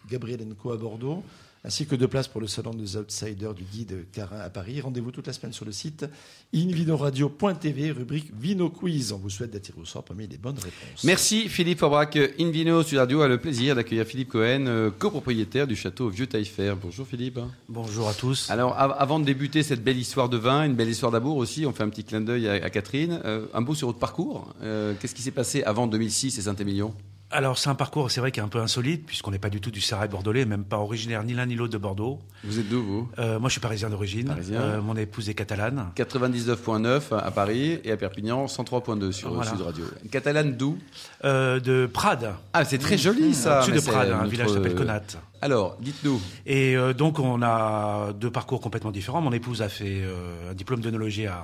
Gabriel 0.09 0.45
Co 0.61 0.71
à 0.71 0.77
Bordeaux, 0.77 1.23
ainsi 1.63 1.85
que 1.85 1.95
deux 1.95 2.07
places 2.07 2.27
pour 2.27 2.41
le 2.41 2.47
salon 2.47 2.71
des 2.73 2.97
outsiders 2.97 3.53
du 3.53 3.63
guide 3.63 4.05
Carin 4.11 4.39
à 4.39 4.49
Paris. 4.49 4.81
Rendez-vous 4.81 5.11
toute 5.11 5.27
la 5.27 5.33
semaine 5.33 5.53
sur 5.53 5.65
le 5.65 5.71
site 5.71 6.05
invinoradio.tv, 6.53 7.91
rubrique 7.91 8.31
Vino 8.39 8.69
Quiz. 8.69 9.11
On 9.11 9.17
vous 9.17 9.29
souhaite 9.29 9.51
d'attirer 9.51 9.79
au 9.79 9.85
sort 9.85 10.03
parmi 10.03 10.27
les 10.27 10.37
bonnes 10.37 10.55
réponses. 10.57 11.03
Merci 11.03 11.49
Philippe 11.49 11.79
Forbrac. 11.79 12.17
Invino 12.39 12.81
Sud 12.83 12.97
Radio 12.97 13.21
a 13.21 13.27
le 13.27 13.37
plaisir 13.39 13.75
d'accueillir 13.75 14.05
Philippe 14.05 14.29
Cohen, 14.29 14.65
euh, 14.67 14.89
copropriétaire 14.91 15.67
du 15.67 15.75
château 15.75 16.09
Vieux 16.09 16.27
Taillefer. 16.27 16.73
Bonjour 16.81 17.05
Philippe. 17.07 17.39
Bonjour 17.69 18.07
à 18.09 18.13
tous. 18.13 18.49
Alors 18.49 18.77
av- 18.79 18.95
avant 18.97 19.19
de 19.19 19.25
débuter 19.25 19.63
cette 19.63 19.83
belle 19.83 19.97
histoire 19.97 20.29
de 20.29 20.37
vin, 20.37 20.63
une 20.65 20.75
belle 20.75 20.89
histoire 20.89 21.11
d'amour 21.11 21.37
aussi, 21.37 21.65
on 21.65 21.73
fait 21.73 21.83
un 21.83 21.89
petit 21.89 22.03
clin 22.03 22.21
d'œil 22.21 22.47
à, 22.47 22.53
à 22.53 22.69
Catherine. 22.69 23.21
Euh, 23.25 23.45
un 23.53 23.61
mot 23.61 23.75
sur 23.75 23.87
votre 23.87 23.99
parcours. 23.99 24.53
Euh, 24.63 24.93
Qu'est-ce 24.99 25.15
qui 25.15 25.21
s'est 25.21 25.31
passé 25.31 25.63
avant 25.63 25.87
2006 25.87 26.37
et 26.37 26.41
Saint-Émilion? 26.41 26.93
Alors 27.33 27.57
c'est 27.57 27.69
un 27.69 27.75
parcours, 27.75 28.11
c'est 28.11 28.19
vrai, 28.19 28.31
qui 28.31 28.39
est 28.39 28.43
un 28.43 28.47
peu 28.49 28.59
insolite, 28.59 29.05
puisqu'on 29.05 29.31
n'est 29.31 29.39
pas 29.39 29.49
du 29.49 29.61
tout 29.61 29.71
du 29.71 29.79
Serail 29.79 30.09
bordelais, 30.09 30.43
même 30.45 30.65
pas 30.65 30.77
originaire 30.77 31.23
ni 31.23 31.33
l'un 31.33 31.45
ni 31.45 31.55
l'autre 31.55 31.71
de 31.71 31.77
Bordeaux. 31.77 32.19
Vous 32.43 32.59
êtes 32.59 32.67
d'où, 32.67 32.83
vous? 32.83 33.09
Euh, 33.19 33.39
moi 33.39 33.47
je 33.47 33.53
suis 33.53 33.61
parisien 33.61 33.89
d'origine, 33.89 34.27
Parisien. 34.27 34.59
Euh, 34.59 34.81
mon 34.81 34.95
épouse 34.97 35.29
est 35.29 35.33
catalane. 35.33 35.91
99.9 35.95 37.01
à 37.17 37.31
Paris 37.31 37.79
et 37.83 37.91
à 37.91 37.97
Perpignan 37.97 38.45
103.2 38.47 39.11
sur 39.11 39.33
Voilà. 39.33 39.49
Sud 39.51 39.61
Radio. 39.61 39.85
Catalane 40.11 40.57
d'où? 40.57 40.77
Euh, 41.23 41.59
de 41.59 41.85
Prades, 41.91 42.33
Ah, 42.53 42.65
c'est 42.65 42.77
très 42.77 42.97
joli 42.97 43.33
ça. 43.33 43.59
au-dessus 43.63 43.71
de 43.71 43.79
Prades, 43.91 44.09
un 44.11 44.17
notre- 44.17 44.29
village 44.29 44.47
qui 44.47 44.53
s'appelle 44.53 44.75
Conat. 44.75 45.01
Alors, 45.41 45.77
dites-nous. 45.79 46.21
Et 46.45 46.75
euh, 46.75 46.93
donc 46.93 47.17
on 47.19 47.41
a 47.41 48.13
deux 48.13 48.29
parcours 48.29 48.61
complètement 48.61 48.91
différents. 48.91 49.21
Mon 49.21 49.31
épouse 49.31 49.61
a 49.61 49.69
fait 49.69 50.01
euh, 50.03 50.51
un 50.51 50.53
diplôme 50.53 50.81
d'œnologie 50.81 51.27
à, 51.27 51.43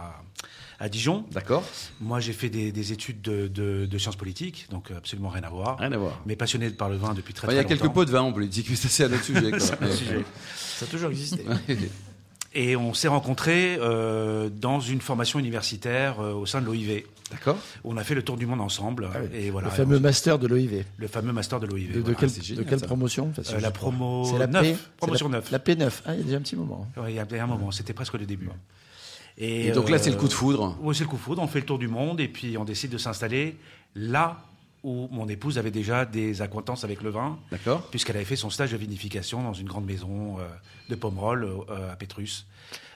à 0.79 0.89
Dijon. 0.89 1.25
D'accord 1.31 1.63
Moi 2.01 2.19
j'ai 2.19 2.33
fait 2.33 2.49
des, 2.49 2.71
des 2.71 2.91
études 2.93 3.21
de, 3.21 3.47
de- 3.47 3.85
de 3.85 3.97
sciences 3.97 4.15
politiques, 4.15 4.67
donc 4.69 4.91
absolument 4.91 5.29
rien 5.29 5.43
à 5.43 5.49
voir. 5.49 5.77
Rien 5.79 5.91
à 5.91 5.97
voir. 5.97 6.21
Mais 6.25 6.35
passionné 6.35 6.69
par 6.69 6.89
le 6.89 6.97
vin 6.97 7.13
depuis 7.13 7.33
très 7.33 7.47
Enfin, 7.47 7.53
très 7.53 7.55
il 7.55 7.57
y 7.57 7.59
a 7.59 7.63
quelques 7.67 7.81
longtemps. 7.81 7.93
pots 7.93 8.05
de 8.05 8.11
vin 8.11 8.21
en 8.21 8.31
politique, 8.33 8.67
mais 8.69 8.75
ça 8.75 8.87
c'est 8.89 9.03
un 9.05 9.11
autre 9.13 9.23
sujet. 9.23 9.49
quoi. 9.51 9.59
C'est 9.59 9.81
un 9.81 9.85
autre 9.85 9.95
sujet. 9.95 10.25
Ça 10.55 10.85
a 10.85 10.87
toujours 10.87 11.09
existé. 11.09 11.43
Et 12.53 12.75
on 12.75 12.93
s'est 12.93 13.09
rencontrés 13.09 13.77
euh, 13.79 14.49
dans 14.49 14.79
une 14.79 15.01
formation 15.01 15.37
universitaire 15.37 16.19
euh, 16.21 16.33
au 16.33 16.45
sein 16.45 16.61
de 16.61 16.65
l'OIV. 16.65 17.03
D'accord 17.29 17.57
On 17.83 17.97
a 17.97 18.03
fait 18.03 18.15
le 18.15 18.23
tour 18.23 18.37
du 18.37 18.45
monde 18.45 18.61
ensemble. 18.61 19.09
Ah 19.13 19.17
oui. 19.21 19.27
Et 19.37 19.49
voilà, 19.51 19.67
le 19.67 19.73
fameux 19.73 19.97
on- 19.97 20.01
master 20.01 20.39
de 20.39 20.47
l'OIV. 20.47 20.85
le 20.97 21.07
fameux 21.07 21.33
master 21.33 21.59
de 21.59 21.67
l'OIV. 21.67 21.89
De, 21.89 21.93
de 21.95 21.99
voilà. 21.99 22.15
quelle, 22.17 22.29
c'est 22.29 22.41
génial, 22.43 22.63
de 22.63 22.69
quelle 22.69 22.79
ça. 22.79 22.87
promotion 22.87 23.31
Euh, 23.37 23.43
je 23.45 23.57
la 23.57 23.69
promo 23.71 24.23
C'est 24.31 24.39
la 24.39 24.47
9. 24.47 24.63
P. 24.63 24.77
Promotion 24.97 25.27
la, 25.29 25.37
9. 25.39 25.51
La 25.51 25.59
P9. 25.59 25.91
Ah, 26.05 26.13
il 26.13 26.19
y 26.19 26.21
a 26.21 26.23
déjà 26.23 26.37
un 26.37 26.41
petit 26.41 26.55
moment. 26.55 26.87
Ouais, 26.95 27.11
il 27.11 27.15
y 27.15 27.19
a 27.19 27.27
il 27.29 27.35
y 27.35 27.39
a 27.39 27.43
un 27.43 27.47
moment, 27.47 27.69
c'était 27.71 27.93
presque 27.93 28.13
le 28.13 28.25
début. 28.25 28.49
Et 29.37 29.71
donc 29.71 29.89
là, 29.89 29.97
c'est 29.99 30.09
le 30.09 30.17
coup 30.17 30.27
de 30.27 30.33
foudre. 30.33 30.75
Oui, 30.81 30.95
c'est 30.95 31.03
le 31.03 31.09
coup 31.09 31.17
de 31.17 31.21
foudre. 31.21 31.41
On 31.41 31.47
fait 31.47 31.59
le 31.59 31.65
tour 31.65 31.77
du 31.79 31.87
monde 31.87 32.19
et 32.19 32.27
puis 32.27 32.57
on 32.57 32.65
décide 32.65 32.91
de 32.91 32.97
s'installer 32.97 33.55
là 33.95 34.41
où 34.83 35.07
mon 35.11 35.27
épouse 35.27 35.57
avait 35.57 35.71
déjà 35.71 36.05
des 36.05 36.41
acquaintances 36.41 36.83
avec 36.83 37.01
le 37.01 37.09
vin, 37.09 37.37
D'accord 37.51 37.81
puisqu'elle 37.89 38.15
avait 38.15 38.25
fait 38.25 38.35
son 38.35 38.49
stage 38.49 38.71
de 38.71 38.77
vinification 38.77 39.41
dans 39.43 39.53
une 39.53 39.67
grande 39.67 39.85
maison 39.85 40.37
euh, 40.39 40.43
de 40.89 40.95
Pomerol 40.95 41.43
euh, 41.43 41.91
à 41.91 41.95
Pétrus. 41.95 42.45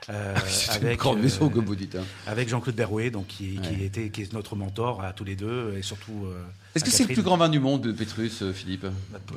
Euh, 0.10 0.36
C'est 0.48 0.82
une 0.82 0.96
grande 0.96 1.18
euh, 1.20 1.24
maison, 1.24 1.50
comme 1.50 1.66
vous 1.66 1.76
dites. 1.76 1.96
hein. 1.96 2.04
avec 2.28 2.50
Jean-Claude 2.50 2.76
Berrouet, 2.76 3.10
donc 3.12 3.28
qui, 3.28 3.60
était 3.82 4.10
qui 4.10 4.22
est 4.22 4.34
notre 4.34 4.56
mentor 4.56 5.04
à 5.04 5.12
tous 5.14 5.24
les 5.24 5.36
deux 5.36 5.76
et 5.78 5.82
surtout. 5.82 6.26
euh, 6.26 6.42
Est-ce 6.76 6.84
que 6.86 6.92
c'est 6.92 7.08
le 7.08 7.14
plus 7.14 7.24
grand 7.24 7.38
vin 7.38 7.50
du 7.50 7.60
monde, 7.60 7.82
de 7.82 7.92
Pétrus, 7.92 8.42
euh, 8.42 8.54
Philippe? 8.54 8.86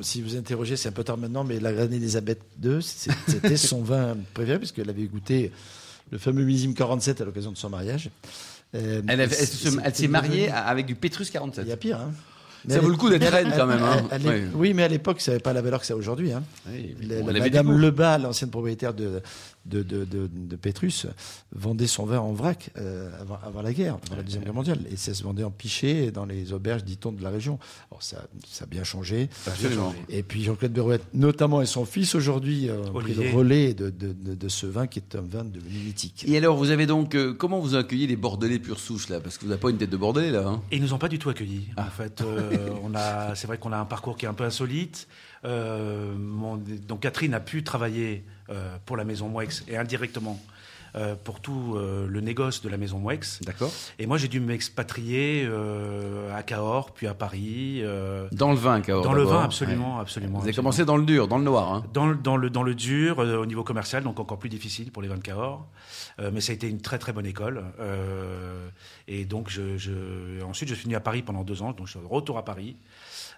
Si 0.01 0.21
vous 0.21 0.35
interrogez, 0.37 0.75
c'est 0.77 0.89
un 0.89 0.93
peu 0.93 1.03
tard 1.03 1.17
maintenant, 1.17 1.43
mais 1.43 1.59
la 1.59 1.69
reine 1.71 1.93
Elisabeth 1.93 2.41
II, 2.63 2.81
c'était 2.81 3.57
son 3.57 3.81
vin 3.83 4.15
préféré, 4.33 4.59
puisqu'elle 4.59 4.89
avait 4.89 5.03
goûté 5.05 5.51
le 6.11 6.17
fameux 6.17 6.43
millésime 6.43 6.73
47 6.73 7.21
à 7.21 7.25
l'occasion 7.25 7.51
de 7.51 7.57
son 7.57 7.69
mariage. 7.69 8.09
Euh, 8.75 9.01
Elle, 9.07 9.29
s'est 9.95 10.07
mariée 10.07 10.49
avec 10.51 10.85
du 10.85 10.95
Pétrus 10.95 11.29
47. 11.29 11.65
Il 11.65 11.69
y 11.69 11.71
a 11.71 11.77
pire, 11.77 11.97
hein. 11.99 12.11
Mais 12.67 12.73
Ça 12.73 12.79
vaut 12.79 12.89
le 12.89 12.97
coup 12.97 13.09
d'être 13.11 13.27
reine, 13.31 13.53
quand 13.55 13.67
même, 13.67 13.83
hein. 13.83 14.07
à- 14.09 14.15
à. 14.15 14.19
Oui, 14.55 14.73
mais 14.73 14.83
à 14.83 14.87
l'époque, 14.87 15.21
ça 15.21 15.31
n'avait 15.31 15.41
pas 15.41 15.53
la 15.53 15.61
valeur 15.61 15.79
que 15.81 15.85
ça 15.85 15.93
a 15.93 15.97
aujourd'hui. 15.97 16.31
Hein. 16.33 16.41
Oui, 16.67 16.95
Madame 17.23 17.77
Lebas, 17.79 18.17
l'ancienne 18.17 18.49
propriétaire 18.49 18.93
de, 18.95 19.21
de, 19.65 19.83
de, 19.83 20.05
de, 20.05 20.27
de 20.31 20.55
Pétrus, 20.55 21.07
vendait 21.51 21.87
son 21.87 22.05
vin 22.05 22.19
en 22.19 22.33
vrac 22.33 22.69
euh, 22.77 23.09
avant, 23.19 23.39
avant 23.43 23.61
la 23.61 23.73
guerre, 23.73 23.97
avant 24.05 24.15
la 24.15 24.23
Deuxième 24.23 24.43
Guerre 24.43 24.53
mondiale. 24.53 24.79
Et 24.91 24.95
ça 24.95 25.13
se 25.13 25.23
vendait 25.23 25.43
en 25.43 25.51
pichet 25.51 26.11
dans 26.11 26.25
les 26.25 26.53
auberges, 26.53 26.83
dit-on, 26.83 27.11
de 27.11 27.23
la 27.23 27.29
région. 27.29 27.59
Alors 27.91 28.03
ça, 28.03 28.23
ça 28.47 28.63
a 28.65 28.67
bien 28.67 28.83
changé. 28.83 29.29
Absolument. 29.47 29.93
Et 30.09 30.23
puis 30.23 30.43
Jean-Claude 30.43 30.71
Berrouet, 30.73 30.99
notamment, 31.13 31.61
et 31.61 31.65
son 31.65 31.85
fils 31.85 32.15
aujourd'hui, 32.15 32.69
ont 32.71 32.93
pris 32.99 33.13
le 33.13 33.35
relais 33.35 33.73
de, 33.73 33.89
de, 33.89 34.13
de, 34.13 34.35
de 34.35 34.49
ce 34.49 34.65
vin 34.67 34.87
qui 34.87 34.99
est 34.99 35.15
un 35.15 35.21
vin 35.21 35.43
devenu 35.43 35.79
mythique. 35.79 36.25
Et 36.27 36.37
alors, 36.37 36.55
vous 36.57 36.69
avez 36.71 36.85
donc. 36.85 37.15
euh, 37.15 37.33
comment 37.33 37.59
vous 37.59 37.75
accueillez 37.75 38.07
les 38.07 38.15
Bordelais 38.15 38.59
pure 38.59 38.79
souche, 38.79 39.09
là? 39.09 39.19
Parce 39.19 39.37
que 39.37 39.43
vous 39.43 39.49
n'avez 39.49 39.61
pas 39.61 39.69
une 39.69 39.77
tête 39.77 39.89
de 39.89 39.97
Bordelais, 39.97 40.31
là. 40.31 40.47
hein 40.47 40.61
Et 40.71 40.77
ils 40.77 40.81
nous 40.81 40.93
ont 40.93 40.97
pas 40.99 41.09
du 41.09 41.19
tout 41.19 41.29
accueillis. 41.29 41.67
Ah. 41.77 41.87
En 41.87 41.89
fait, 41.89 42.21
euh, 42.21 42.69
on 42.83 42.93
a, 42.95 43.35
c'est 43.35 43.47
vrai 43.47 43.57
qu'on 43.57 43.71
a 43.71 43.77
un 43.77 43.85
parcours 43.85 44.15
qui 44.17 44.25
est 44.25 44.29
un 44.29 44.33
peu 44.33 44.43
insolite. 44.43 45.07
Euh, 45.43 46.15
mon- 46.17 46.57
donc 46.87 47.01
Catherine 47.01 47.33
a 47.33 47.39
pu 47.39 47.63
travailler 47.63 48.23
euh, 48.27 48.31
pour 48.85 48.97
la 48.97 49.03
maison 49.03 49.27
Mouex 49.29 49.63
et 49.67 49.77
indirectement 49.77 50.39
euh, 50.95 51.13
pour 51.21 51.41
tout 51.41 51.73
euh, 51.75 52.07
le 52.07 52.21
négoce 52.21 52.61
de 52.61 52.69
la 52.69 52.77
maison 52.77 52.99
Mouex. 52.99 53.41
D'accord 53.41 53.69
Et 53.99 54.05
moi, 54.07 54.17
j'ai 54.17 54.29
dû 54.29 54.39
m'expatrier 54.39 55.43
euh, 55.45 56.33
à 56.33 56.41
Cahors, 56.41 56.93
puis 56.93 57.05
à 57.07 57.13
Paris. 57.13 57.81
euh, 57.83 58.29
Dans 58.31 58.51
le 58.51 58.55
vin, 58.57 58.79
Cahors. 58.79 59.03
dans 59.03 59.11
le 59.11 59.23
vin, 59.23 59.43
absolument, 59.43 59.95
Ouais. 59.95 60.01
absolument. 60.03 60.37
Vous 60.39 60.43
avez 60.43 60.49
absolument. 60.51 60.69
commencé 60.69 60.85
dans 60.85 60.95
le 60.95 61.03
dur, 61.03 61.27
dans 61.27 61.37
le 61.37 61.43
noir. 61.43 61.73
Hein. 61.73 61.83
Dans 61.93 62.07
le, 62.07 62.15
dans 62.15 62.37
le, 62.37 62.49
dans 62.49 62.63
le 62.63 62.75
dur, 62.75 63.19
euh, 63.19 63.35
au 63.41 63.45
niveau 63.45 63.63
commercial, 63.65 64.03
donc 64.03 64.21
encore 64.21 64.39
plus 64.39 64.47
difficile 64.47 64.89
pour 64.91 65.01
les 65.01 65.09
vins 65.09 65.17
de 65.17 65.21
Cahors. 65.21 65.67
Euh, 66.21 66.29
mais 66.33 66.39
ça 66.39 66.51
a 66.53 66.55
été 66.55 66.69
une 66.69 66.79
très 66.79 66.97
très 66.97 67.11
bonne 67.11 67.25
école. 67.25 67.61
Euh, 67.81 68.69
et 69.09 69.25
donc, 69.25 69.49
je, 69.49 69.77
je- 69.77 70.41
ensuite, 70.43 70.69
je 70.69 70.75
suis 70.75 70.85
venu 70.85 70.95
à 70.95 71.01
Paris 71.01 71.23
pendant 71.23 71.43
deux 71.43 71.61
ans. 71.61 71.73
Donc, 71.73 71.87
je 71.87 71.97
suis 71.97 72.07
retour 72.07 72.37
à 72.37 72.45
Paris 72.45 72.77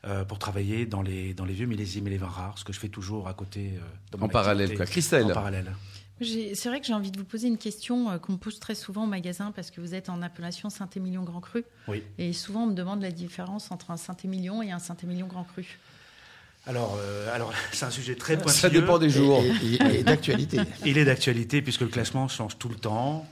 euh, 0.06 0.24
pour 0.26 0.40
travailler 0.40 0.86
dans 0.86 1.02
les, 1.02 1.34
dans 1.34 1.46
les 1.46 1.54
vieux 1.54 1.66
millésimes 1.66 2.08
et 2.08 2.12
les 2.12 2.18
vins 2.18 2.28
rares, 2.28 2.58
ce 2.58 2.64
que 2.64 2.74
je 2.74 2.80
fais 2.80 2.90
toujours 2.90 3.28
à 3.28 3.34
côté. 3.34 3.72
euh, 4.14 4.18
de 4.18 4.24
En 4.24 4.28
parallèle, 4.30 4.76
quoi. 4.76 4.86
Christelle. 4.86 5.26
En 5.26 5.34
parallèle. 5.34 5.72
J'ai- 6.20 6.56
C'est 6.56 6.70
vrai 6.70 6.80
que 6.80 6.88
j'ai 6.88 6.94
envie 6.96 7.12
de 7.12 7.18
vous 7.20 7.26
poser 7.26 7.48
une 7.48 7.58
question 7.60 8.10
euh, 8.10 8.18
qu'on 8.18 8.34
me 8.34 8.38
pose 8.38 8.60
très 8.60 8.74
souvent 8.76 9.04
au 9.04 9.08
magasin 9.08 9.52
parce 9.56 9.70
que 9.72 9.82
vous 9.82 9.94
êtes 9.94 10.10
en 10.10 10.22
appellation 10.22 10.70
Saint-Émilion 10.70 11.24
Grand 11.24 11.42
Cru. 11.42 11.64
Oui. 11.88 12.02
Et 12.18 12.34
souvent, 12.34 12.64
on 12.64 12.68
me 12.68 12.74
demande 12.74 13.02
la 13.02 13.12
différence 13.12 13.70
entre 13.72 13.92
un 13.92 13.98
Saint-Émilion 13.98 14.62
et 14.64 14.72
un 14.72 14.80
Saint-Émilion 14.80 15.28
Grand 15.28 15.44
Cru. 15.44 15.78
Alors, 16.66 16.98
euh, 17.00 17.34
alors 17.34 17.54
c'est 17.72 17.86
un 17.86 17.92
sujet 17.92 18.16
très 18.16 18.36
pointilleux. 18.36 18.60
Ça 18.62 18.70
dépend 18.70 18.98
des 18.98 19.10
jours. 19.10 19.42
Et, 19.42 19.76
et- 19.76 20.00
et 20.00 20.04
d'actualité. 20.04 20.60
Il 20.86 20.98
est 20.98 21.06
d'actualité 21.06 21.62
puisque 21.62 21.82
le 21.82 21.88
classement 21.88 22.28
change 22.28 22.58
tout 22.58 22.70
le 22.70 22.76
temps. 22.76 23.26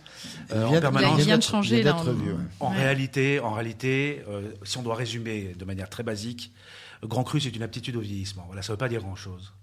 Euh, 0.52 0.66
en 0.66 0.80
permanence. 0.80 1.20
Il 1.20 1.26
vient 1.26 1.38
de 1.38 1.44
changer, 1.44 1.84
là, 1.84 1.96
en- 1.96 2.00
revu, 2.02 2.32
ouais. 2.32 2.38
En 2.60 2.72
Ouais. 2.72 2.78
réalité, 2.78 3.40
en 3.40 3.52
réalité 3.52 4.24
euh, 4.30 4.52
si 4.64 4.78
on 4.78 4.84
doit 4.84 4.96
résumer 4.96 5.54
de 5.58 5.66
manière 5.66 5.90
très 5.90 6.04
basique, 6.04 6.52
Grand 7.04 7.24
Cru, 7.24 7.40
c'est 7.42 7.56
une 7.56 7.64
aptitude 7.64 7.96
au 7.96 8.02
vieillissement. 8.02 8.44
Voilà, 8.48 8.62
ça 8.62 8.72
ne 8.72 8.76
veut 8.76 8.78
pas 8.80 8.90
dire 8.90 9.02
grand-chose. 9.02 9.54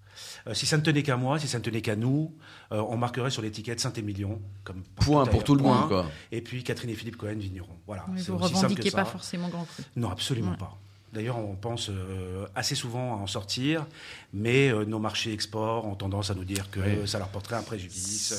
Euh, 0.46 0.54
si 0.54 0.66
ça 0.66 0.76
ne 0.76 0.82
tenait 0.82 1.02
qu'à 1.02 1.16
moi, 1.16 1.38
si 1.38 1.48
ça 1.48 1.58
ne 1.58 1.62
tenait 1.62 1.80
qu'à 1.82 1.96
nous, 1.96 2.32
euh, 2.72 2.82
on 2.88 2.96
marquerait 2.96 3.30
sur 3.30 3.42
l'étiquette 3.42 3.80
Saint-Émilion. 3.80 4.40
Comme 4.64 4.82
Point 4.96 5.26
pour 5.26 5.42
tout 5.44 5.54
le 5.54 5.62
monde, 5.62 5.88
quoi. 5.88 6.06
Et 6.30 6.40
puis 6.42 6.62
Catherine 6.62 6.90
et 6.90 6.94
Philippe 6.94 7.16
Cohen, 7.16 7.36
vignerons. 7.38 7.76
Voilà. 7.86 8.04
Mais 8.12 8.20
c'est 8.20 8.30
vous 8.32 8.38
que 8.38 8.44
revendiquez 8.44 8.90
pas 8.90 9.04
forcément 9.04 9.48
Grand 9.48 9.64
Cru. 9.64 9.82
Non, 9.96 10.10
absolument 10.10 10.52
Ouais. 10.52 10.56
pas. 10.56 10.76
D'ailleurs, 11.12 11.38
on 11.38 11.54
pense 11.54 11.90
euh, 11.90 12.46
assez 12.54 12.74
souvent 12.74 13.14
à 13.14 13.16
en 13.16 13.26
sortir, 13.26 13.86
mais 14.32 14.70
euh, 14.70 14.84
nos 14.86 14.98
marchés 14.98 15.32
export 15.32 15.84
ont 15.86 15.94
tendance 15.94 16.30
à 16.30 16.34
nous 16.34 16.44
dire 16.44 16.70
que 16.70 16.80
Oui. 16.80 17.06
ça 17.08 17.18
leur 17.18 17.28
porterait 17.28 17.56
un 17.56 17.62
préjudice 17.62 18.32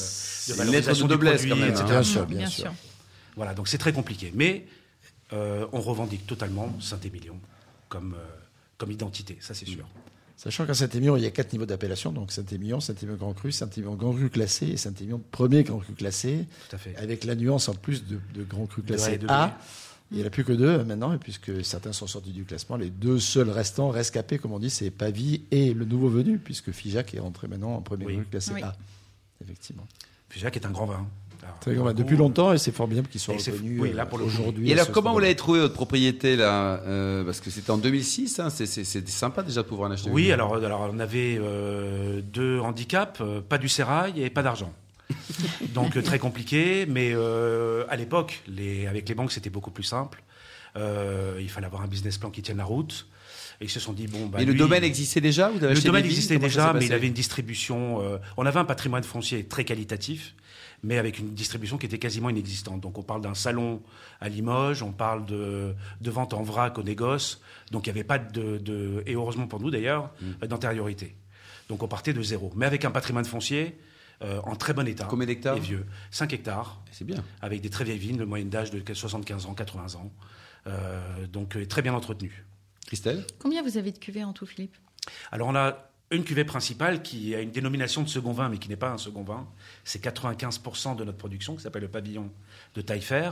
euh, 0.49 0.53
de 0.53 0.57
une 0.63 0.71
lettre 0.71 0.87
valorisation 0.91 1.07
de 1.07 1.15
quand 1.49 1.55
même, 1.55 1.69
etc. 1.69 1.83
hein. 1.83 1.87
Bien 1.89 2.03
sûr, 2.03 2.25
bien 2.25 2.47
sûr. 2.47 2.73
Voilà, 3.35 3.53
donc 3.53 3.67
c'est 3.67 3.77
très 3.77 3.93
compliqué. 3.93 4.31
Mais 4.33 4.65
euh, 5.33 5.67
on 5.71 5.81
revendique 5.81 6.25
totalement 6.25 6.73
Saint-Émilion 6.79 7.39
comme, 7.89 8.15
euh, 8.15 8.25
comme 8.77 8.91
identité, 8.91 9.37
ça 9.39 9.53
c'est 9.53 9.65
sûr. 9.67 9.85
Sachant 10.35 10.65
qu'à 10.65 10.73
Saint-Émilion, 10.73 11.15
il 11.15 11.23
y 11.23 11.25
a 11.27 11.31
quatre 11.31 11.53
niveaux 11.53 11.65
d'appellation. 11.65 12.11
Donc 12.11 12.31
Saint-Émilion, 12.31 12.79
Saint-Émilion 12.79 13.17
Grand 13.17 13.33
Cru, 13.33 13.51
Saint-Émilion 13.51 13.95
Grand 13.95 14.13
Cru 14.13 14.29
classé 14.29 14.67
et 14.67 14.77
Saint-Émilion 14.77 15.21
Premier 15.31 15.63
Grand 15.63 15.77
Cru 15.77 15.93
classé. 15.93 16.47
Tout 16.69 16.75
à 16.75 16.79
fait. 16.79 16.95
Avec 16.97 17.23
la 17.23 17.35
nuance 17.35 17.69
en 17.69 17.75
plus 17.75 18.05
de, 18.05 18.19
de 18.33 18.43
Grand 18.43 18.65
Cru 18.65 18.81
classé 18.81 19.13
A 19.13 19.17
de. 19.17 19.27
A. 19.29 19.57
Il 20.11 20.17
n'y 20.17 20.23
en 20.23 20.27
a 20.27 20.29
plus 20.29 20.43
que 20.43 20.53
deux 20.53 20.67
euh, 20.67 20.83
maintenant, 20.85 21.13
et 21.13 21.17
puisque 21.17 21.65
certains 21.65 21.91
sont 21.93 22.05
sortis 22.07 22.31
du 22.31 22.43
classement. 22.43 22.75
Les 22.77 22.89
deux 22.91 23.19
seuls 23.19 23.49
restants, 23.49 23.89
rescapés, 23.89 24.37
comme 24.37 24.51
on 24.51 24.59
dit, 24.59 24.69
c'est 24.69 24.91
Pavie 24.91 25.41
et 25.51 25.73
le 25.73 25.85
nouveau 25.85 26.09
venu, 26.09 26.37
puisque 26.37 26.71
Figeac 26.71 27.13
est 27.15 27.19
rentré 27.19 27.47
maintenant 27.47 27.73
en 27.75 27.81
premier 27.81 28.05
Oui. 28.05 28.19
Classé 28.29 28.51
Oui. 28.53 28.61
A. 28.61 28.75
Effectivement. 29.43 29.87
Figeac 30.29 30.55
est 30.55 30.65
un 30.65 30.71
grand 30.71 30.85
vin. 30.85 31.05
Alors, 31.41 31.59
Très 31.59 31.73
grand. 31.73 31.81
pour 31.83 31.89
le 31.89 31.93
Depuis 31.95 32.15
longtemps, 32.15 32.53
et 32.53 32.57
c'est 32.57 32.71
formidable 32.71 33.07
qu'ils 33.09 33.19
soient 33.19 33.33
Et 33.35 33.39
c'est- 33.39 33.51
reconnus 33.51 33.81
oui, 33.81 33.91
là, 33.91 34.07
euh, 34.13 34.17
aujourd'hui. 34.23 34.69
Et 34.69 34.73
alors, 34.73 34.91
comment 34.91 35.11
vous 35.13 35.19
l'avez 35.19 35.35
trouvé, 35.35 35.59
votre 35.59 35.73
propriété, 35.73 36.35
là 36.37 36.79
Euh, 36.85 37.23
Parce 37.25 37.41
que 37.41 37.49
c'était 37.49 37.71
en 37.71 37.77
2006, 37.77 38.39
hein, 38.39 38.49
c'est- 38.49 38.65
sympa 39.09 39.43
déjà 39.43 39.61
de 39.63 39.67
pouvoir 39.67 39.89
en 39.89 39.93
acheter 39.93 40.09
Oui, 40.09 40.27
une. 40.27 40.31
alors, 40.33 40.55
alors 40.55 40.89
on 40.93 40.99
avait 40.99 41.37
euh, 41.41 42.21
deux 42.21 42.59
handicaps, 42.59 43.21
pas 43.49 43.57
du 43.57 43.67
sérail 43.67 44.21
et 44.23 44.29
pas 44.29 44.41
d'argent. 44.43 44.71
Donc 45.73 45.95
euh, 45.97 46.01
très 46.01 46.19
compliqué, 46.19 46.85
mais 46.87 47.11
euh, 47.13 47.85
à 47.89 47.95
l'époque, 47.95 48.41
les, 48.47 48.87
avec 48.87 49.07
les 49.09 49.15
banques, 49.15 49.31
c'était 49.31 49.49
beaucoup 49.49 49.71
plus 49.71 49.83
simple. 49.83 50.23
Euh, 50.75 51.37
il 51.39 51.49
fallait 51.49 51.67
avoir 51.67 51.81
un 51.83 51.87
business 51.87 52.17
plan 52.17 52.29
qui 52.31 52.41
tienne 52.41 52.57
la 52.57 52.65
route. 52.65 53.07
Et 53.61 53.65
ils 53.65 53.69
se 53.69 53.79
sont 53.79 53.93
dit, 53.93 54.07
bon, 54.07 54.25
bah, 54.25 54.41
Et 54.41 54.45
le 54.45 54.51
lui- 54.53 54.57
domaine 54.59 54.83
existait 54.83 55.21
déjà 55.21 55.49
Vous 55.49 55.63
avez 55.63 55.75
Le 55.75 55.81
domaine 55.81 56.05
existait 56.05 56.39
déjà, 56.39 56.73
mais 56.73 56.85
il 56.85 56.93
avait 56.93 57.07
une 57.07 57.13
distribution. 57.13 58.01
euh, 58.01 58.17
on 58.37 58.45
avait 58.45 58.59
un 58.59 58.65
patrimoine 58.65 59.03
foncier 59.03 59.45
très 59.45 59.63
qualitatif, 59.63 60.33
mais 60.81 60.97
avec 60.97 61.19
une 61.19 61.33
distribution 61.33 61.77
qui 61.77 61.85
était 61.85 61.99
quasiment 61.99 62.29
inexistante. 62.29 62.81
Donc 62.81 62.97
on 62.97 63.03
parle 63.03 63.21
d'un 63.21 63.35
salon 63.35 63.81
à 64.19 64.27
Limoges, 64.27 64.81
on 64.81 64.91
parle 64.91 65.25
de, 65.25 65.75
de 66.01 66.11
vente 66.11 66.33
en 66.33 66.41
vrac 66.41 66.77
au 66.79 66.83
négoce. 66.83 67.41
Donc 67.71 67.85
il 67.85 67.89
n'y 67.93 67.99
avait 67.99 68.03
pas 68.03 68.17
de, 68.17 68.57
de- 68.57 69.03
et 69.05 69.13
heureusement 69.13 69.47
pour 69.47 69.59
nous 69.59 69.69
d'ailleurs, 69.69 70.09
Mm. 70.21 70.47
d'antériorité. 70.47 71.15
Donc 71.69 71.83
on 71.83 71.87
partait 71.87 72.13
de 72.13 72.21
zéro, 72.23 72.51
mais 72.55 72.65
avec 72.65 72.83
un 72.85 72.91
patrimoine 72.91 73.23
foncier 73.25 73.77
euh, 74.23 74.39
en 74.43 74.55
très 74.55 74.73
bon 74.73 74.87
état. 74.87 75.05
Combien 75.09 75.27
d'hectares 75.27 75.57
Et 75.57 75.59
vieux. 75.59 75.85
5 76.11 76.31
hectares, 76.33 76.81
C'est 76.91 77.05
bien. 77.05 77.23
avec 77.41 77.61
des 77.61 77.69
très 77.69 77.83
vieilles 77.83 77.97
vignes, 77.97 78.17
le 78.17 78.25
moyenne 78.25 78.49
d'âge 78.49 78.71
de 78.71 78.93
75 78.93 79.45
ans, 79.47 79.53
80 79.53 79.95
ans. 79.95 80.11
Euh, 80.67 81.27
donc 81.27 81.55
euh, 81.57 81.65
très 81.65 81.81
bien 81.81 81.93
entretenu. 81.93 82.45
Christelle 82.85 83.25
Combien 83.39 83.63
vous 83.63 83.77
avez 83.77 83.91
de 83.91 83.97
cuvées 83.97 84.23
en 84.23 84.33
tout, 84.33 84.45
Philippe? 84.45 84.75
Alors 85.31 85.47
on 85.49 85.55
a 85.55 85.89
une 86.11 86.23
cuvée 86.23 86.45
principale 86.45 87.01
qui 87.01 87.33
a 87.33 87.41
une 87.41 87.49
dénomination 87.51 88.03
de 88.03 88.07
second 88.07 88.33
vin, 88.33 88.47
mais 88.47 88.59
qui 88.59 88.69
n'est 88.69 88.75
pas 88.75 88.91
un 88.91 88.97
second 88.99 89.23
vin. 89.23 89.47
C'est 89.83 90.01
95% 90.03 90.95
de 90.95 91.03
notre 91.03 91.17
production, 91.17 91.55
qui 91.55 91.63
s'appelle 91.63 91.81
le 91.81 91.87
pavillon 91.87 92.29
de 92.75 92.81
Taillefer. 92.81 93.31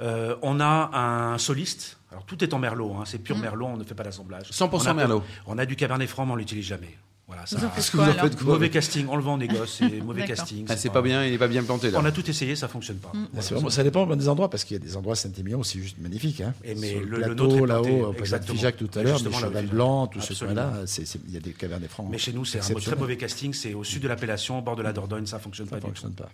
Euh, 0.00 0.36
on 0.42 0.58
a 0.60 0.90
un 0.98 1.38
soliste. 1.38 1.98
Alors 2.10 2.26
tout 2.26 2.42
est 2.42 2.52
en 2.54 2.58
merlot, 2.58 2.94
hein, 2.96 3.04
c'est 3.06 3.18
pur 3.18 3.38
merlot, 3.38 3.66
on 3.66 3.76
ne 3.76 3.84
fait 3.84 3.94
pas 3.94 4.02
d'assemblage. 4.02 4.50
100% 4.50 4.70
On 4.70 4.90
a- 4.90 4.94
merlot. 4.94 5.22
On 5.46 5.56
a 5.58 5.64
du 5.64 5.76
cabernet 5.76 6.08
franc, 6.08 6.26
mais 6.26 6.32
on 6.32 6.36
l'utilise 6.36 6.66
jamais. 6.66 6.98
Voilà, 7.32 7.46
ça. 7.46 7.56
Vous 7.56 7.64
en 7.64 7.68
faites 7.70 7.76
Qu'est-ce 7.76 7.90
que 7.92 7.96
quoi, 7.96 8.06
vous 8.06 8.18
en 8.18 8.22
faites, 8.22 8.36
quoi 8.36 8.52
Mauvais 8.54 8.68
casting, 8.70 9.06
on 9.08 9.16
le 9.16 9.22
vend 9.22 9.34
au 9.34 9.38
négoce, 9.38 9.76
c'est 9.78 10.00
mauvais 10.02 10.24
casting. 10.26 10.66
Ah, 10.68 10.76
c'est 10.76 10.90
pas 10.90 11.00
bien, 11.02 11.24
il 11.24 11.32
est 11.32 11.38
pas 11.38 11.48
bien 11.48 11.62
planté 11.62 11.90
là. 11.90 11.98
On 12.00 12.04
a 12.04 12.12
tout 12.12 12.28
essayé, 12.28 12.54
ça 12.56 12.68
fonctionne 12.68 12.98
pas. 12.98 13.10
Voilà. 13.12 13.28
C'est 13.40 13.54
vraiment- 13.54 13.70
ça 13.70 13.82
dépend 13.82 14.04
des 14.14 14.28
endroits, 14.28 14.50
parce 14.50 14.64
qu'il 14.64 14.76
y 14.76 14.80
a 14.80 14.84
des 14.84 14.96
endroits 14.96 15.16
Saint-Émilion 15.16 15.60
aussi 15.60 15.80
juste 15.82 15.96
magnifiques. 15.98 16.40
Hein. 16.42 16.52
Et 16.64 16.74
mais 16.74 16.94
le- 17.00 17.18
plateau, 17.18 17.46
nôtre 17.48 17.66
là-haut, 17.66 18.06
au 18.08 18.12
Place 18.12 18.20
exactement. 18.28 18.54
Figeac 18.56 18.76
tout 18.76 18.90
à 18.96 19.02
l'heure, 19.02 19.18
le 19.22 19.30
cheval 19.32 19.66
blanc, 19.66 20.06
tout 20.08 20.20
ce 20.20 20.34
coin-là, 20.44 20.72
c'est- 20.86 21.06
c'est- 21.06 21.20
il 21.26 21.32
y 21.34 21.36
a 21.36 21.40
des 21.40 21.52
cabernets 21.52 21.88
francs. 21.88 22.08
Mais 22.10 22.18
chez 22.18 22.32
nous, 22.32 22.44
c'est 22.44 22.58
un 22.60 22.74
très 22.74 22.96
mauvais 22.96 23.16
casting, 23.16 23.52
c'est 23.54 23.72
au 23.74 23.84
sud 23.84 24.02
de 24.02 24.08
l'appellation, 24.08 24.58
au 24.58 24.62
bord 24.62 24.76
de 24.76 24.82
la 24.82 24.92
Dordogne, 24.92 25.26
ça 25.26 25.38
fonctionne 25.38 25.66
Ça 25.68 25.76
pas 25.76 25.80
tout. 25.80 25.86
fonctionne 25.88 26.12
pas. 26.12 26.28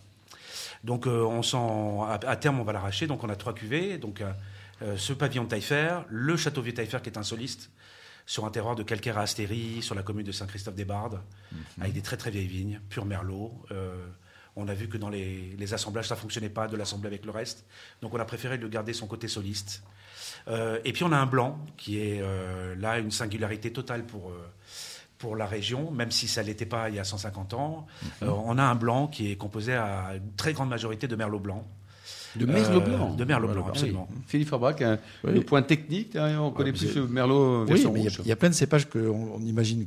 Donc 0.85 1.07
euh, 1.07 1.23
on 1.25 1.43
s'en, 1.43 2.03
à, 2.05 2.21
à 2.27 2.37
terme, 2.37 2.61
on 2.61 2.65
va 2.65 2.73
l'arracher. 2.73 3.07
Donc 3.07 3.25
on 3.25 3.29
a 3.29 3.37
trois 3.37 3.53
cuvées. 3.55 3.99
Donc 3.99 4.21
euh, 4.21 4.31
euh, 4.83 4.95
ce 4.97 5.13
pavillon 5.13 5.45
de 5.45 5.49
Taillefer, 5.49 6.01
le 6.09 6.37
château 6.37 6.63
vieux 6.63 6.73
Taillefer 6.75 6.99
qui 7.03 7.11
est 7.11 7.19
un 7.19 7.23
soliste 7.25 7.71
sur 8.29 8.45
un 8.45 8.51
terroir 8.51 8.77
de 8.77 8.83
calcaire 8.83 9.17
à 9.17 9.23
Astéry, 9.23 9.81
sur 9.81 9.95
la 9.95 10.03
commune 10.03 10.27
de 10.27 10.33
Saint-Christophe-des-Bardes, 10.33 11.19
Mhm. 11.51 11.59
avec 11.81 11.95
des 11.95 12.03
très 12.03 12.19
très 12.19 12.31
vieilles 12.31 12.47
vignes, 12.47 12.79
pur 12.91 13.07
merlot. 13.07 13.53
Euh, 13.71 14.07
on 14.55 14.69
a 14.69 14.75
vu 14.75 14.87
que 14.87 14.99
dans 14.99 15.09
les, 15.09 15.55
les 15.59 15.73
assemblages, 15.73 16.09
ça 16.09 16.15
fonctionnait 16.17 16.51
pas 16.51 16.69
de 16.69 16.77
l'assembler 16.77 17.07
avec 17.07 17.25
le 17.25 17.31
reste. 17.31 17.65
Donc 18.03 18.13
on 18.13 18.21
a 18.21 18.25
préféré 18.27 18.59
de 18.59 18.69
garder 18.69 18.93
son 18.93 19.07
côté 19.07 19.29
soliste. 19.29 19.83
Euh, 20.49 20.79
et 20.85 20.93
puis 20.93 21.05
on 21.05 21.13
a 21.13 21.17
un 21.17 21.25
blanc 21.27 21.59
qui 21.79 22.01
est 22.01 22.21
euh, 22.21 22.75
là 22.77 22.99
une 22.99 23.11
singularité 23.11 23.73
totale 23.73 24.05
pour, 24.05 24.31
pour 25.17 25.35
la 25.35 25.47
région, 25.47 25.91
même 25.91 26.11
si 26.11 26.29
ça 26.29 26.43
ne 26.43 26.49
l'était 26.49 26.67
pas 26.67 26.91
il 26.91 26.97
y 26.97 26.99
a 26.99 27.05
150 27.05 27.55
ans. 27.55 27.87
Mhm. 28.21 28.29
On 28.29 28.59
a 28.59 28.63
un 28.63 28.75
blanc 28.75 29.07
qui 29.07 29.33
est 29.33 29.37
composé 29.37 29.73
à 29.75 30.17
une 30.17 30.35
très 30.35 30.53
grande 30.53 30.69
majorité 30.69 31.09
de 31.09 31.17
merlot 31.17 31.39
blanc. 31.41 31.67
De 32.37 32.47
Merlot 32.47 32.81
Euh, 32.81 32.85
blanc. 32.85 33.15
De 33.15 33.25
merlot 33.25 33.49
blanc, 33.49 33.67
absolument. 33.69 34.09
Philippe 34.27 34.49
Forbach, 34.49 34.81
un- 34.83 34.99
Oui. 35.25 35.33
le 35.35 35.41
point 35.43 35.63
technique, 35.63 36.15
hein, 36.17 36.39
on 36.41 36.51
connaît 36.51 36.71
vous 36.73 36.79
plus 36.79 36.95
le 36.95 37.07
Merlot 37.09 37.63
Oui, 37.63 37.69
version 37.69 37.93
mais 37.93 38.01
il 38.01 38.05
y 38.05 38.07
a- 38.07 38.11
rouge. 38.11 38.21
il 38.25 38.29
y, 38.29 38.33
a 38.33 38.37
plein 38.37 38.49
de 38.51 38.55
cépages 38.55 38.85
qu'on 38.89 39.33
on 39.35 39.41
imagine 39.41 39.87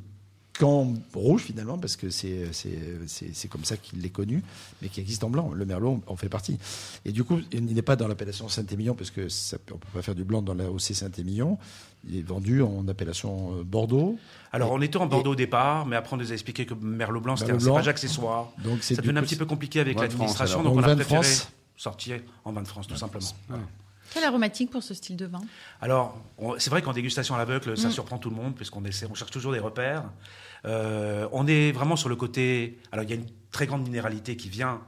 qu'en 0.60 0.94
rouge 1.14 1.44
finalement, 1.44 1.78
parce 1.78 1.96
que 1.96 2.10
c'est 2.10 2.48
c'est- 2.52 2.78
c'est- 3.08 3.30
c'est 3.34 3.48
comme 3.48 3.64
ça 3.64 3.78
qu'il 3.78 4.06
est 4.06 4.10
connu, 4.10 4.44
mais 4.82 4.90
qui 4.90 5.00
existe 5.00 5.24
en 5.24 5.30
blanc. 5.30 5.52
Le 5.54 5.66
merlot 5.66 6.02
en 6.08 6.16
fait 6.16 6.30
partie. 6.30 6.58
Et 7.06 7.12
du 7.12 7.24
coup, 7.24 7.40
il 7.52 7.64
n'est 7.66 7.82
pas 7.82 7.96
dans 7.96 8.08
l'appellation 8.08 8.48
Saint-Émilion, 8.50 8.94
parce 8.94 9.12
que 9.12 9.30
ça 9.30 9.58
peut- 9.58 9.74
on 9.74 9.78
peut 9.78 9.88
pas 9.94 10.02
faire 10.02 10.14
du 10.16 10.24
blanc 10.24 10.42
dans 10.42 10.54
la 10.54 10.70
OC 10.70 10.94
Saint-Émilion. 10.94 11.58
Il 12.08 12.18
est 12.18 12.22
vendu 12.22 12.62
en 12.64 12.88
appellation 12.88 13.54
euh, 13.60 13.64
Bordeaux. 13.64 14.18
Alors, 14.52 14.72
on 14.72 14.82
était 14.82 14.98
en 14.98 15.06
Bordeaux 15.08 15.32
au 15.32 15.36
départ, 15.36 15.86
mais 15.86 15.96
après, 15.96 16.16
on 16.16 16.18
nous 16.18 16.32
a 16.32 16.34
expliqué 16.34 16.66
que 16.66 16.74
Merlot 16.74 17.22
Blanc, 17.22 17.36
c'était 17.38 17.52
un 17.52 17.56
Merlot 17.56 17.74
cépage 17.76 17.88
accessoire. 17.88 18.50
Donc 18.64 18.80
c'est 18.82 18.96
Ça 18.96 19.02
devenait 19.02 19.20
un 19.20 19.24
petit 19.24 19.36
peu 19.38 19.46
compliqué 19.46 19.80
avec 19.80 20.00
l'administration, 20.00 20.64
donc 20.64 20.76
on 20.76 20.80
a 20.84 20.96
préféré 20.96 21.04
France. 21.24 21.50
Sortir 21.82 22.22
en 22.46 22.52
vin 22.52 22.62
de 22.62 22.68
France, 22.68 22.88
tout 22.88 22.96
simplement. 22.96 23.26
Voilà. 23.48 23.64
Quelle 24.14 24.24
aromatique 24.26 24.70
pour 24.70 24.84
ce 24.84 24.94
style 24.94 25.16
de 25.18 25.26
vin? 25.26 25.42
Alors, 25.82 26.22
on- 26.38 26.60
c'est 26.60 26.70
vrai 26.70 26.82
qu'en 26.82 26.94
dégustation 26.94 27.34
à 27.34 27.38
l'aveugle, 27.38 27.78
ça 27.78 27.88
Mm. 27.88 27.92
surprend 27.92 28.18
tout 28.20 28.30
le 28.30 28.36
monde, 28.36 28.56
puisqu'on 28.56 28.84
essaie, 28.86 29.08
on 29.10 29.16
cherche 29.16 29.32
toujours 29.32 29.52
des 29.54 29.60
repères. 29.60 30.04
Euh, 30.66 31.28
on 31.32 31.48
est 31.48 31.72
vraiment 31.72 31.96
sur 31.96 32.10
le 32.10 32.16
côté. 32.16 32.78
Alors, 32.92 33.04
il 33.04 33.10
y 33.10 33.14
a 33.14 33.16
une 33.16 33.26
très 33.52 33.66
grande 33.66 33.84
minéralité 33.84 34.36
qui 34.36 34.50
vient 34.50 34.82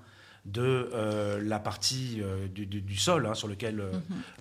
de 0.45 0.89
euh, 0.93 1.41
la 1.41 1.57
partie 1.57 2.19
euh, 2.21 2.47
du, 2.49 2.65
du- 2.65 2.81
du 2.81 2.97
sol 2.97 3.25
hein, 3.25 3.33
sur 3.33 3.47
lequel 3.47 3.79
euh, 3.79 3.91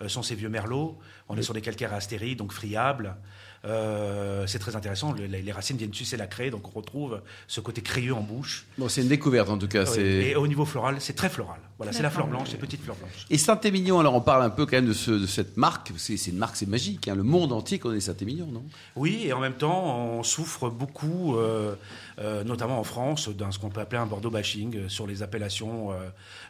Mm-hmm. 0.02 0.08
sont 0.08 0.22
ces 0.22 0.34
vieux 0.34 0.48
merlots. 0.48 0.98
On 1.28 1.36
est 1.38 1.42
sur 1.42 1.54
des 1.54 1.60
calcaires 1.62 1.94
astéries, 1.94 2.34
donc 2.36 2.52
friables. 2.52 3.16
Euh, 3.64 4.44
c'est 4.46 4.58
très 4.58 4.74
intéressant. 4.76 5.12
Le- 5.12 5.26
les, 5.26 5.40
les 5.42 5.52
racines 5.52 5.76
viennent 5.76 5.94
sucer 5.94 6.16
la 6.16 6.26
craie, 6.26 6.50
donc 6.50 6.66
on 6.68 6.78
retrouve 6.78 7.20
ce 7.46 7.60
côté 7.60 7.80
crayeux 7.80 8.14
en 8.14 8.20
bouche. 8.20 8.66
Bon, 8.78 8.88
c'est 8.88 9.02
une 9.02 9.08
découverte 9.08 9.48
en 9.50 9.58
tout 9.58 9.68
cas. 9.68 9.84
Oui. 9.96 10.00
Et 10.00 10.36
au 10.36 10.46
niveau 10.48 10.64
floral, 10.64 10.96
c'est 11.00 11.12
très 11.14 11.28
floral. 11.28 11.58
Voilà, 11.78 11.92
c'est 11.92 12.02
la 12.02 12.10
fleur 12.10 12.28
blanche, 12.28 12.48
les 12.52 12.58
petites 12.58 12.82
fleurs 12.82 12.96
blanches. 12.96 13.26
Et 13.30 13.38
Saint-Émilion, 13.38 13.98
alors 13.98 14.14
on 14.14 14.20
parle 14.20 14.42
un 14.44 14.50
peu 14.50 14.66
quand 14.66 14.76
même 14.76 14.86
de, 14.86 14.92
ce- 14.92 15.10
de 15.10 15.26
cette 15.26 15.56
marque. 15.56 15.92
C'est 15.96 16.14
une 16.28 16.36
marque, 16.38 16.54
c'est 16.56 16.68
magique. 16.68 17.08
hein. 17.08 17.14
Le 17.16 17.22
monde 17.24 17.52
entier 17.52 17.78
connaît 17.80 18.00
Saint-Émilion, 18.00 18.46
non? 18.46 18.62
Oui, 18.94 19.22
et 19.24 19.32
en 19.32 19.40
même 19.40 19.54
temps, 19.54 19.96
on 19.98 20.22
souffre 20.22 20.68
beaucoup, 20.70 21.36
euh, 21.36 21.74
euh, 22.20 22.44
notamment 22.44 22.78
en 22.78 22.84
France, 22.84 23.28
d'un 23.30 23.50
ce 23.50 23.58
qu'on 23.58 23.70
peut 23.70 23.80
appeler 23.80 24.00
un 24.00 24.06
Bordeaux 24.06 24.30
bashing 24.30 24.88
sur 24.88 25.06
les 25.08 25.22
appellations 25.22 25.90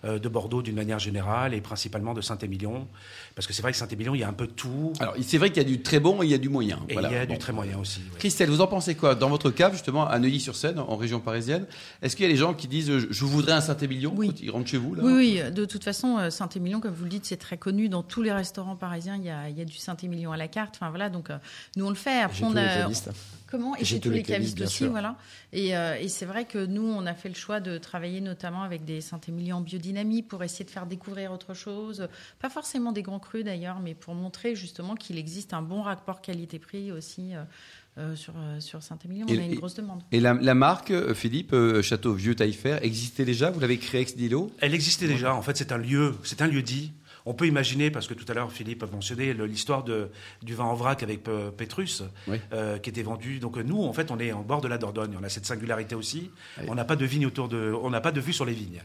de 0.04 0.28
Bordeaux 0.28 0.60
d'une 0.62 0.74
manière 0.76 0.98
générale 0.98 1.54
et 1.54 1.60
principalement 1.60 2.12
de 2.14 2.20
Saint-Émilion. 2.20 2.86
Parce 3.34 3.46
que 3.46 3.52
c'est 3.54 3.62
vrai 3.62 3.72
que 3.72 3.78
Saint-Émilion, 3.78 4.14
il 4.14 4.20
y 4.20 4.24
a 4.24 4.28
un 4.28 4.32
peu 4.34 4.46
de 4.46 4.52
tout. 4.52 4.92
Alors 5.00 5.14
c'est 5.22 5.38
vrai 5.38 5.48
qu'il 5.50 5.62
y 5.62 5.66
a 5.66 5.68
du 5.68 5.80
très 5.82 6.00
bon 6.00 6.22
et 6.22 6.26
il 6.26 6.30
y 6.30 6.34
a 6.34 6.38
du 6.38 6.48
moyen. 6.50 6.80
et 6.88 6.94
Voilà. 7.02 7.16
il 7.16 7.20
y 7.20 7.22
a 7.22 7.26
Bon. 7.26 7.32
du 7.34 7.38
très 7.38 7.52
moyen 7.52 7.78
aussi. 7.78 8.00
oui. 8.12 8.18
Christelle, 8.18 8.50
vous 8.50 8.60
en 8.60 8.66
pensez 8.66 8.94
quoi 8.94 9.14
Dans 9.14 9.28
votre 9.28 9.50
cas, 9.50 9.70
justement, 9.70 10.06
à 10.08 10.18
Neuilly-sur-Seine, 10.18 10.78
en 10.78 10.96
région 10.96 11.20
parisienne, 11.20 11.66
est-ce 12.02 12.16
qu'il 12.16 12.24
y 12.26 12.28
a 12.28 12.32
des 12.32 12.38
gens 12.38 12.54
qui 12.54 12.68
disent 12.68 12.90
euh, 12.90 13.06
je 13.10 13.24
voudrais 13.24 13.52
un 13.52 13.60
Saint-Émilion 13.60 14.12
Oui. 14.16 14.28
quand 14.28 14.40
ils 14.40 14.50
rentrent 14.50 14.68
chez 14.68 14.78
vous 14.78 14.94
là? 14.94 15.02
Oui, 15.04 15.12
oui, 15.42 15.52
de 15.52 15.64
toute 15.64 15.84
façon, 15.84 16.18
euh, 16.18 16.30
Saint-Émilion, 16.30 16.80
comme 16.80 16.94
vous 16.94 17.04
le 17.04 17.10
dites, 17.10 17.24
c'est 17.26 17.36
très 17.36 17.56
connu. 17.56 17.88
Dans 17.88 18.02
tous 18.02 18.22
les 18.22 18.32
restaurants 18.32 18.76
parisiens, 18.76 19.16
il 19.16 19.24
y 19.24 19.30
a, 19.30 19.48
il 19.48 19.56
y 19.58 19.60
a 19.60 19.64
du 19.64 19.76
Saint-Émilion 19.76 20.32
à 20.32 20.36
la 20.36 20.48
carte. 20.48 20.74
Enfin, 20.76 20.90
voilà, 20.90 21.08
donc 21.10 21.30
euh, 21.30 21.38
nous, 21.76 21.86
on 21.86 21.90
le 21.90 21.94
fait. 21.94 22.20
Après, 22.20 22.38
J'ai 22.38 22.44
on 22.44 22.50
tous 22.50 22.56
les 22.56 22.62
a- 22.62 22.76
cavistes. 22.82 23.10
Comment 23.52 23.76
Et 23.76 23.80
J'ai 23.80 23.84
chez 23.84 24.00
tous 24.00 24.08
tous 24.08 24.14
les 24.14 24.22
cavistes 24.22 24.58
aussi, 24.62 24.76
sûr. 24.78 24.90
voilà. 24.90 25.14
Et, 25.52 25.76
euh, 25.76 25.94
et 26.00 26.08
c'est 26.08 26.24
vrai 26.24 26.46
que 26.46 26.64
nous, 26.64 26.82
on 26.82 27.04
a 27.04 27.12
fait 27.12 27.28
le 27.28 27.34
choix 27.34 27.60
de 27.60 27.76
travailler 27.76 28.22
notamment 28.22 28.62
avec 28.62 28.86
des 28.86 29.02
Saint-Émilion 29.02 29.58
en 29.58 29.60
biodynamie 29.60 30.22
pour 30.22 30.42
essayer 30.42 30.64
de 30.64 30.70
faire 30.70 30.86
découvrir 30.86 31.32
autre 31.32 31.52
chose. 31.52 32.08
Pas 32.40 32.48
forcément 32.48 32.92
des 32.92 33.02
grands 33.02 33.18
crus 33.18 33.44
d'ailleurs, 33.44 33.78
mais 33.80 33.92
pour 33.94 34.14
montrer 34.14 34.54
justement 34.56 34.94
qu'il 34.94 35.18
existe 35.18 35.52
un 35.52 35.60
bon 35.60 35.82
rapport 35.82 36.22
qualité-prix 36.22 36.92
aussi 36.92 37.34
euh, 37.34 37.42
euh, 37.98 38.16
sur, 38.16 38.32
euh, 38.38 38.58
sur 38.58 38.82
Saint-Émilion. 38.82 39.26
Et- 39.28 39.36
On 39.36 39.42
a 39.42 39.44
une 39.44 39.52
et- 39.52 39.56
grosse 39.56 39.74
demande. 39.74 40.02
Et 40.12 40.20
la, 40.20 40.32
la 40.32 40.54
marque, 40.54 41.12
Philippe, 41.12 41.52
euh, 41.52 41.82
Château 41.82 42.14
Vieux 42.14 42.34
Taillefer, 42.34 42.78
existait 42.80 43.26
déjà? 43.26 43.50
Vous 43.50 43.60
l'avez 43.60 43.76
créée 43.76 44.00
ex 44.00 44.16
nihilo 44.16 44.50
Elle 44.60 44.72
existait 44.74 45.08
déjà. 45.08 45.34
En 45.34 45.42
fait, 45.42 45.58
c'est 45.58 45.72
un 45.72 45.78
lieu, 45.78 46.14
c'est 46.24 46.40
un 46.40 46.46
lieu 46.46 46.62
dit. 46.62 46.92
On 47.24 47.34
peut 47.34 47.46
imaginer, 47.46 47.90
parce 47.90 48.08
que 48.08 48.14
tout 48.14 48.24
à 48.28 48.34
l'heure 48.34 48.50
Philippe 48.50 48.82
a 48.82 48.86
mentionné 48.86 49.32
l'histoire 49.34 49.84
de- 49.84 50.10
du 50.42 50.54
vin 50.54 50.64
en 50.64 50.74
vrac 50.74 51.02
avec 51.02 51.20
Pétrus, 51.56 52.02
Oui. 52.26 52.40
euh, 52.52 52.78
qui 52.78 52.90
était 52.90 53.02
vendu. 53.02 53.38
Donc 53.38 53.56
euh, 53.58 53.62
nous, 53.62 53.82
en 53.84 53.92
fait, 53.92 54.10
on 54.10 54.18
est 54.18 54.32
en 54.32 54.42
bord 54.42 54.60
de 54.60 54.68
la 54.68 54.76
Dordogne. 54.78 55.16
On 55.20 55.22
a 55.24 55.28
cette 55.28 55.46
singularité 55.46 55.94
aussi. 55.94 56.30
On 56.68 56.74
n'a 56.74 56.84
pas 56.84 56.96
de 56.96 57.04
vigne 57.04 57.26
autour 57.26 57.48
de, 57.48 57.72
on 57.82 57.90
n'a 57.90 58.00
pas 58.00 58.12
de 58.12 58.20
vue 58.20 58.32
sur 58.32 58.44
les 58.44 58.54
vignes. 58.54 58.82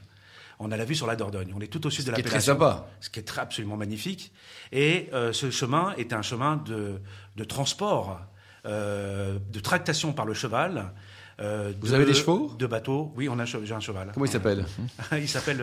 On 0.59 0.71
a 0.71 0.77
la 0.77 0.85
vue 0.85 0.95
sur 0.95 1.05
la 1.07 1.15
Dordogne. 1.15 1.51
On 1.55 1.61
est 1.61 1.67
tout 1.67 1.85
au 1.85 1.89
sud 1.91 2.05
de 2.05 2.11
qui 2.13 2.21
est 2.21 2.23
très 2.23 2.39
sympa. 2.41 2.87
Ce 2.99 3.09
qui 3.11 3.19
est 3.19 3.23
très, 3.23 3.41
absolument 3.41 3.77
magnifique. 3.77 4.31
Et 4.71 5.07
euh, 5.13 5.31
ce 5.33 5.51
chemin 5.51 5.93
est 5.97 6.13
un 6.13 6.21
chemin 6.23 6.57
de, 6.57 6.99
de 7.35 7.43
transport, 7.43 8.19
euh, 8.65 9.37
de 9.51 9.59
tractation 9.59 10.13
par 10.13 10.25
le 10.25 10.33
cheval. 10.33 10.91
euh, 11.39 11.73
Vous 11.79 11.89
de- 11.89 11.93
avez 11.93 12.05
des 12.05 12.15
chevaux? 12.15 12.55
De 12.57 12.65
bateaux. 12.65 13.13
Oui, 13.15 13.29
on 13.29 13.37
a 13.37 13.45
j'ai 13.45 13.71
un 13.73 13.79
cheval. 13.79 14.09
Comment 14.13 14.25
il 14.25 14.31
s'appelle? 14.31 14.65
Il 15.11 15.29
s'appelle. 15.29 15.61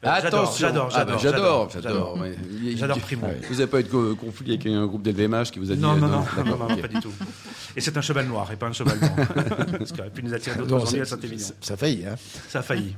Attention 0.00 0.68
J'adore, 0.68 0.88
Ah, 0.92 0.98
j'adore, 0.98 1.18
j'adore, 1.18 1.70
j'adore. 1.70 2.18
J'adore 2.76 2.98
Primo. 3.00 3.26
Vous 3.48 3.54
n'avez 3.54 3.66
pas 3.66 3.80
eu 3.80 3.82
de 3.84 3.88
co- 3.88 4.14
conflit 4.14 4.50
avec 4.52 4.66
un 4.66 4.86
groupe 4.86 5.02
d'LVMH 5.02 5.50
qui 5.50 5.58
vous 5.58 5.72
a 5.72 5.74
dit 5.74 5.80
Non, 5.80 5.94
euh, 5.96 5.98
non, 5.98 6.08
non, 6.08 6.76
pas 6.76 6.86
du 6.88 7.00
tout. 7.00 7.12
Et 7.74 7.80
c'est 7.80 7.96
un 7.96 8.00
cheval 8.00 8.26
noir 8.28 8.50
et 8.52 8.56
pas 8.56 8.66
un 8.68 8.72
cheval 8.72 8.96
blanc. 8.98 9.16
Parce 9.78 9.90
qu'il 9.90 10.00
aurait 10.00 10.10
pu 10.10 10.22
nous 10.22 10.32
attirer 10.34 10.56
d'autres 10.56 10.86
c'est- 10.86 11.00
à 11.00 11.04
Saint-Émilion. 11.04 11.46
ça 11.60 11.76
faillit. 11.76 12.06
Hein. 12.06 12.14
Ça 12.48 12.60
a 12.60 12.62
failli. 12.62 12.94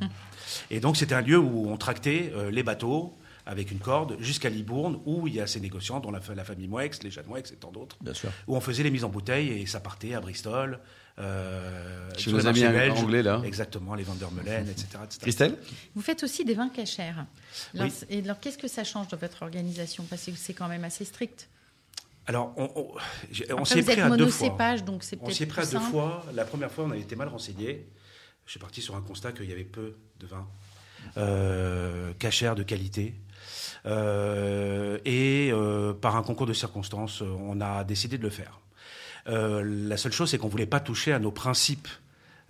Et 0.71 0.81
donc, 0.81 0.97
c'était 0.99 1.15
un 1.15 1.23
lieu 1.23 1.39
où 1.39 1.71
on 1.71 1.77
tractait 1.79 2.33
euh, 2.37 2.51
les 2.51 2.63
bateaux 2.63 3.15
avec 3.47 3.71
une 3.71 3.79
corde 3.79 4.17
jusqu'à 4.21 4.51
Libourne, 4.51 4.99
où 5.07 5.27
il 5.27 5.35
y 5.37 5.41
a 5.41 5.47
ces 5.47 5.59
négociants, 5.61 6.01
dont 6.01 6.11
la, 6.11 6.21
fa- 6.21 6.35
la 6.35 6.45
famille 6.45 6.69
Moex, 6.69 7.03
les 7.03 7.11
Jeanne 7.11 7.25
Moex 7.29 7.51
et 7.51 7.57
tant 7.57 7.73
d'autres, 7.73 7.97
Bien 8.03 8.13
sûr. 8.15 8.29
où 8.47 8.55
on 8.57 8.61
faisait 8.61 8.83
les 8.83 8.91
mises 8.91 9.05
en 9.05 9.09
bouteille 9.09 9.49
et 9.63 9.65
ça 9.67 9.81
partait 9.81 10.13
à 10.15 10.21
Bristol. 10.21 10.79
Euh, 11.19 12.09
Chez 12.17 12.33
nos 12.33 12.47
amis 12.47 12.65
anglais, 12.67 13.23
là. 13.23 13.43
Exactement, 13.45 13.95
les 13.95 14.05
vendeurs 14.05 14.33
Melaine, 14.33 14.69
etc. 14.69 14.87
etc. 15.05 15.19
Christelle 15.21 15.59
Vous 15.95 16.03
faites 16.03 16.23
aussi 16.23 16.45
des 16.45 16.55
vins. 16.55 16.71
Alors, 16.75 17.27
Oui. 17.75 17.93
Et 18.09 18.21
alors, 18.23 18.41
qu'est-ce 18.41 18.59
que 18.59 18.69
ça 18.69 18.85
change 18.85 19.09
dans 19.09 19.17
votre 19.17 19.43
organisation? 19.43 20.05
Parce 20.09 20.25
que 20.27 20.33
c'est 20.37 20.55
quand 20.55 20.69
même 20.69 20.85
assez 20.85 21.05
strict. 21.05 21.49
Alors, 22.27 22.53
on, 22.57 22.71
on, 22.77 22.87
on 22.87 22.95
Après, 22.95 23.65
s'y 23.65 23.79
est 23.79 23.81
vous 23.81 23.91
pris 23.91 23.93
êtes 23.93 23.99
à 23.99 24.17
deux 24.17 24.29
fois. 24.29 24.49
monocépage, 24.49 24.85
donc 24.85 25.03
c'est 25.03 25.17
On 25.21 25.25
peut-être 25.25 25.37
s'y 25.37 25.43
est 25.43 25.47
pris 25.47 25.63
à 25.63 25.67
deux 25.67 25.81
fois. 25.81 26.25
La 26.35 26.45
première 26.45 26.71
fois, 26.71 26.85
on 26.85 26.91
avait 26.91 27.01
été 27.01 27.17
mal 27.17 27.29
renseigné. 27.29 27.89
Je 28.47 28.51
suis 28.53 28.61
parti 28.61 28.81
sur 28.81 28.95
un 28.97 29.01
constat 29.03 29.33
qu'il 29.33 29.49
y 29.49 29.53
avait 29.53 29.65
peu 29.65 29.97
de 30.19 30.27
vin 30.27 30.47
euh, 31.17 32.13
cachère 32.19 32.55
de 32.55 32.63
qualité. 32.63 33.15
Euh, 33.87 34.99
et 35.05 35.51
euh, 35.53 35.93
par 35.95 36.17
un 36.17 36.23
concours 36.23 36.47
de 36.47 36.53
circonstances, 36.53 37.23
on 37.23 37.61
a 37.61 37.85
décidé 37.85 38.19
de 38.19 38.23
le 38.23 38.31
faire. 38.31 38.61
Euh, 39.29 39.63
la 39.65 39.97
seule 39.97 40.13
chose, 40.13 40.31
c'est 40.31 40.39
qu'on 40.39 40.49
voulait 40.49 40.67
pas 40.67 40.81
toucher 40.81 41.13
à 41.13 41.19
nos 41.19 41.31
principes 41.31 41.89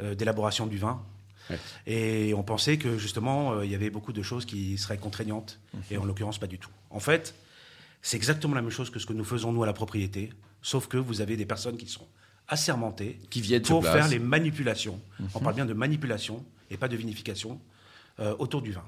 euh, 0.00 0.14
d'élaboration 0.14 0.66
du 0.66 0.78
vin. 0.78 1.02
Ouais. 1.48 1.58
Et 1.86 2.34
on 2.34 2.42
pensait 2.42 2.78
que 2.78 2.96
justement, 2.98 3.52
euh, 3.52 3.64
il 3.64 3.70
y 3.70 3.74
avait 3.74 3.90
beaucoup 3.90 4.12
de 4.12 4.22
choses 4.22 4.44
qui 4.44 4.78
seraient 4.78 4.98
contraignantes. 4.98 5.58
Et 5.90 5.96
en 5.96 6.04
l'occurrence, 6.04 6.38
pas 6.38 6.46
du 6.46 6.58
tout. 6.58 6.70
En 6.90 7.00
fait, 7.00 7.34
c'est 8.02 8.16
exactement 8.16 8.54
la 8.54 8.62
même 8.62 8.70
chose 8.70 8.90
que 8.90 8.98
ce 8.98 9.06
que 9.06 9.12
nous 9.12 9.24
faisons 9.24 9.52
nous 9.52 9.62
à 9.62 9.66
la 9.66 9.72
propriété, 9.72 10.30
sauf 10.62 10.86
que 10.86 10.96
vous 10.96 11.20
avez 11.20 11.36
des 11.36 11.46
personnes 11.46 11.76
qui 11.76 11.86
sont 11.86 12.06
assermentées 12.48 13.18
Qui 13.30 13.40
viennent 13.40 13.62
pour 13.62 13.80
place. 13.80 13.94
faire 13.94 14.08
les 14.08 14.18
manipulations. 14.18 15.00
On 15.34 15.40
parle 15.40 15.54
bien 15.54 15.66
de 15.66 15.72
manipulation 15.72 16.44
et 16.70 16.76
pas 16.76 16.88
de 16.88 16.96
vinification 16.96 17.60
euh, 18.18 18.34
autour 18.38 18.62
du 18.62 18.72
vin. 18.72 18.84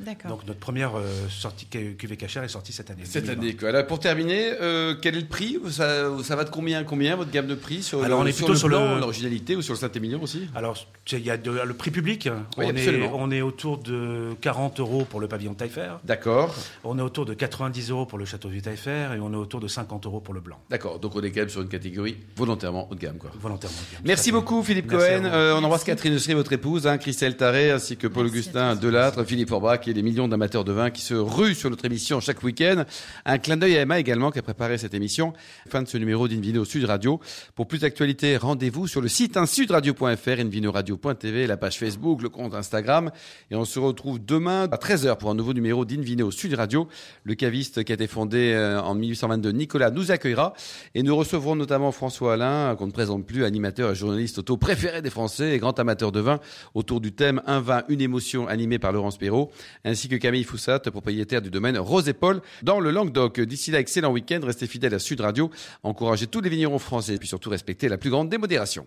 D'accord. 0.00 0.30
Donc 0.30 0.46
notre 0.46 0.58
première 0.58 0.96
euh, 0.98 1.04
sortie 1.28 1.66
cu- 1.66 1.94
cuvée 1.96 2.16
cachère 2.16 2.42
est 2.42 2.48
sortie 2.48 2.72
cette 2.72 2.90
année. 2.90 3.02
Cette 3.04 3.26
2020. 3.26 3.42
année, 3.42 3.56
quoi. 3.56 3.68
Alors, 3.68 3.86
pour 3.86 3.98
terminer, 4.00 4.52
euh, 4.60 4.94
quel 5.00 5.16
est 5.16 5.20
le 5.20 5.26
prix 5.26 5.58
ça, 5.70 6.08
ça 6.22 6.36
va 6.36 6.44
de 6.44 6.50
combien 6.50 6.80
à 6.80 6.84
combien, 6.84 7.16
votre 7.16 7.30
gamme 7.30 7.46
de 7.46 7.54
prix 7.54 7.82
sur, 7.82 8.02
Alors, 8.02 8.18
le, 8.20 8.24
on 8.24 8.26
est 8.28 8.32
sur 8.32 8.46
plutôt 8.46 8.52
le 8.54 8.58
sur 8.58 8.68
l'originalité 8.68 9.56
ou 9.56 9.62
sur 9.62 9.74
le 9.74 9.78
Saint-Émilion 9.78 10.22
aussi? 10.22 10.48
Alors, 10.54 10.76
il 11.12 11.18
y 11.24 11.30
a 11.30 11.36
de- 11.36 11.50
le 11.50 11.74
prix 11.74 11.90
public. 11.90 12.28
Oui, 12.56 12.64
on, 12.66 12.68
est, 12.68 12.70
absolument. 12.70 13.10
on 13.14 13.30
est 13.30 13.42
autour 13.42 13.78
de 13.78 14.30
40 14.40 14.80
euros 14.80 15.04
pour 15.04 15.20
le 15.20 15.28
pavillon 15.28 15.52
de 15.52 15.56
Taillefer. 15.56 15.90
D'accord, 16.04 16.54
On 16.84 16.98
est 16.98 17.02
autour 17.02 17.26
de 17.26 17.34
90 17.34 17.90
euros 17.90 18.06
pour 18.06 18.18
le 18.18 18.24
château 18.24 18.48
du 18.48 18.62
Taillefer 18.62 19.08
et 19.16 19.20
on 19.20 19.32
est 19.32 19.36
autour 19.36 19.60
de 19.60 19.68
50 19.68 20.06
euros 20.06 20.20
pour 20.20 20.34
le 20.34 20.40
blanc. 20.40 20.58
d'accord. 20.70 20.98
Donc, 20.98 21.14
on 21.16 21.20
est 21.22 21.30
quand 21.30 21.40
même 21.40 21.48
sur 21.48 21.60
une 21.62 21.68
catégorie 21.68 22.16
volontairement 22.36 22.88
haut 22.90 22.94
de 22.94 23.00
gamme, 23.00 23.18
quoi. 23.18 23.30
Volontairement. 23.38 23.76
bien. 23.90 24.00
Merci 24.04 24.30
Tout 24.30 24.36
à 24.36 24.40
fait. 24.40 24.44
beaucoup 24.46 24.62
Philippe 24.62 24.90
Merci 24.90 25.06
Cohen. 25.08 25.24
Euh, 25.26 25.52
on 25.54 25.58
embrasse 25.58 25.80
Merci. 25.80 25.86
Catherine 25.86 26.14
Eustry, 26.14 26.34
votre 26.34 26.52
épouse, 26.52 26.86
hein, 26.86 26.98
Christelle 26.98 27.36
Taré, 27.36 27.70
ainsi 27.70 27.96
que 27.96 28.06
Paul 28.06 28.24
Merci 28.24 28.38
Augustin. 28.38 28.76
Delattre, 28.76 29.24
Philippe 29.24 29.50
Orbach 29.52 29.86
et 29.90 29.92
les 29.92 30.02
millions 30.02 30.28
d'amateurs 30.28 30.64
de 30.64 30.72
vin 30.72 30.90
qui 30.90 31.02
se 31.02 31.14
ruent 31.14 31.54
sur 31.54 31.68
notre 31.68 31.84
émission 31.84 32.20
chaque 32.20 32.42
week-end. 32.42 32.84
Un 33.24 33.38
clin 33.38 33.56
d'œil 33.56 33.76
à 33.76 33.82
Emma 33.82 33.98
également 33.98 34.30
qui 34.30 34.38
a 34.38 34.42
préparé 34.42 34.78
cette 34.78 34.94
émission. 34.94 35.32
Fin 35.68 35.82
de 35.82 35.88
ce 35.88 35.98
numéro 35.98 36.28
d'Invino 36.28 36.64
Sud 36.64 36.84
Radio. 36.84 37.20
Pour 37.54 37.66
plus 37.66 37.80
d'actualités, 37.80 38.36
rendez-vous 38.36 38.86
sur 38.86 39.00
le 39.00 39.08
site 39.08 39.36
hein, 39.36 39.46
sudradio.fr, 39.46 40.40
invinoradio.tv, 40.40 41.46
la 41.46 41.56
page 41.56 41.78
Facebook, 41.78 42.22
le 42.22 42.28
compte 42.28 42.54
Instagram. 42.54 43.10
Et 43.50 43.56
on 43.56 43.64
se 43.64 43.78
retrouve 43.78 44.24
demain 44.24 44.68
à 44.70 44.76
13h 44.76 45.18
pour 45.18 45.30
un 45.30 45.34
nouveau 45.34 45.52
numéro 45.52 45.84
d'Invino 45.84 46.30
Sud 46.30 46.54
Radio. 46.54 46.88
Le 47.24 47.34
caviste 47.34 47.82
qui 47.82 47.92
a 47.92 47.94
été 47.96 48.06
fondé 48.06 48.52
euh, 48.54 48.80
en 48.80 48.94
1822, 48.94 49.50
Nicolas, 49.50 49.90
nous 49.90 50.12
accueillera. 50.12 50.54
Et 50.94 51.02
nous 51.02 51.16
recevrons 51.16 51.56
notamment 51.56 51.90
François 51.90 52.34
Alain, 52.34 52.76
qu'on 52.76 52.86
ne 52.86 52.92
présente 52.92 53.26
plus, 53.26 53.44
animateur 53.44 53.90
et 53.90 53.94
journaliste 53.94 54.38
auto 54.38 54.56
préféré 54.56 55.02
des 55.02 55.10
Français 55.10 55.54
et 55.54 55.58
grand 55.58 55.78
amateur 55.78 56.12
de 56.12 56.20
vin, 56.20 56.38
autour 56.74 57.00
du 57.00 57.12
thème 57.12 57.42
Un 57.46 57.60
vin, 57.60 57.82
une 57.88 58.00
émotion, 58.00 58.46
animé 58.46 58.78
par 58.78 58.92
Laurence 58.92 59.18
Perrault, 59.18 59.50
ainsi 59.84 60.08
que 60.08 60.16
Camille 60.16 60.44
Foussat, 60.44 60.80
propriétaire 60.80 61.42
du 61.42 61.50
domaine 61.50 61.78
Rose 61.78 62.08
et 62.08 62.12
Paul, 62.12 62.40
dans 62.62 62.80
le 62.80 62.90
Languedoc. 62.90 63.40
D'ici 63.40 63.70
là, 63.70 63.80
excellent 63.80 64.12
week-end, 64.12 64.40
restez 64.42 64.66
fidèles 64.66 64.94
à 64.94 64.98
Sud 64.98 65.20
Radio, 65.20 65.50
encouragez 65.82 66.26
tous 66.26 66.40
les 66.40 66.50
vignerons 66.50 66.78
français 66.78 67.14
et 67.14 67.18
puis 67.18 67.28
surtout 67.28 67.50
respectez 67.50 67.88
la 67.88 67.98
plus 67.98 68.10
grande 68.10 68.28
démodération. 68.28 68.86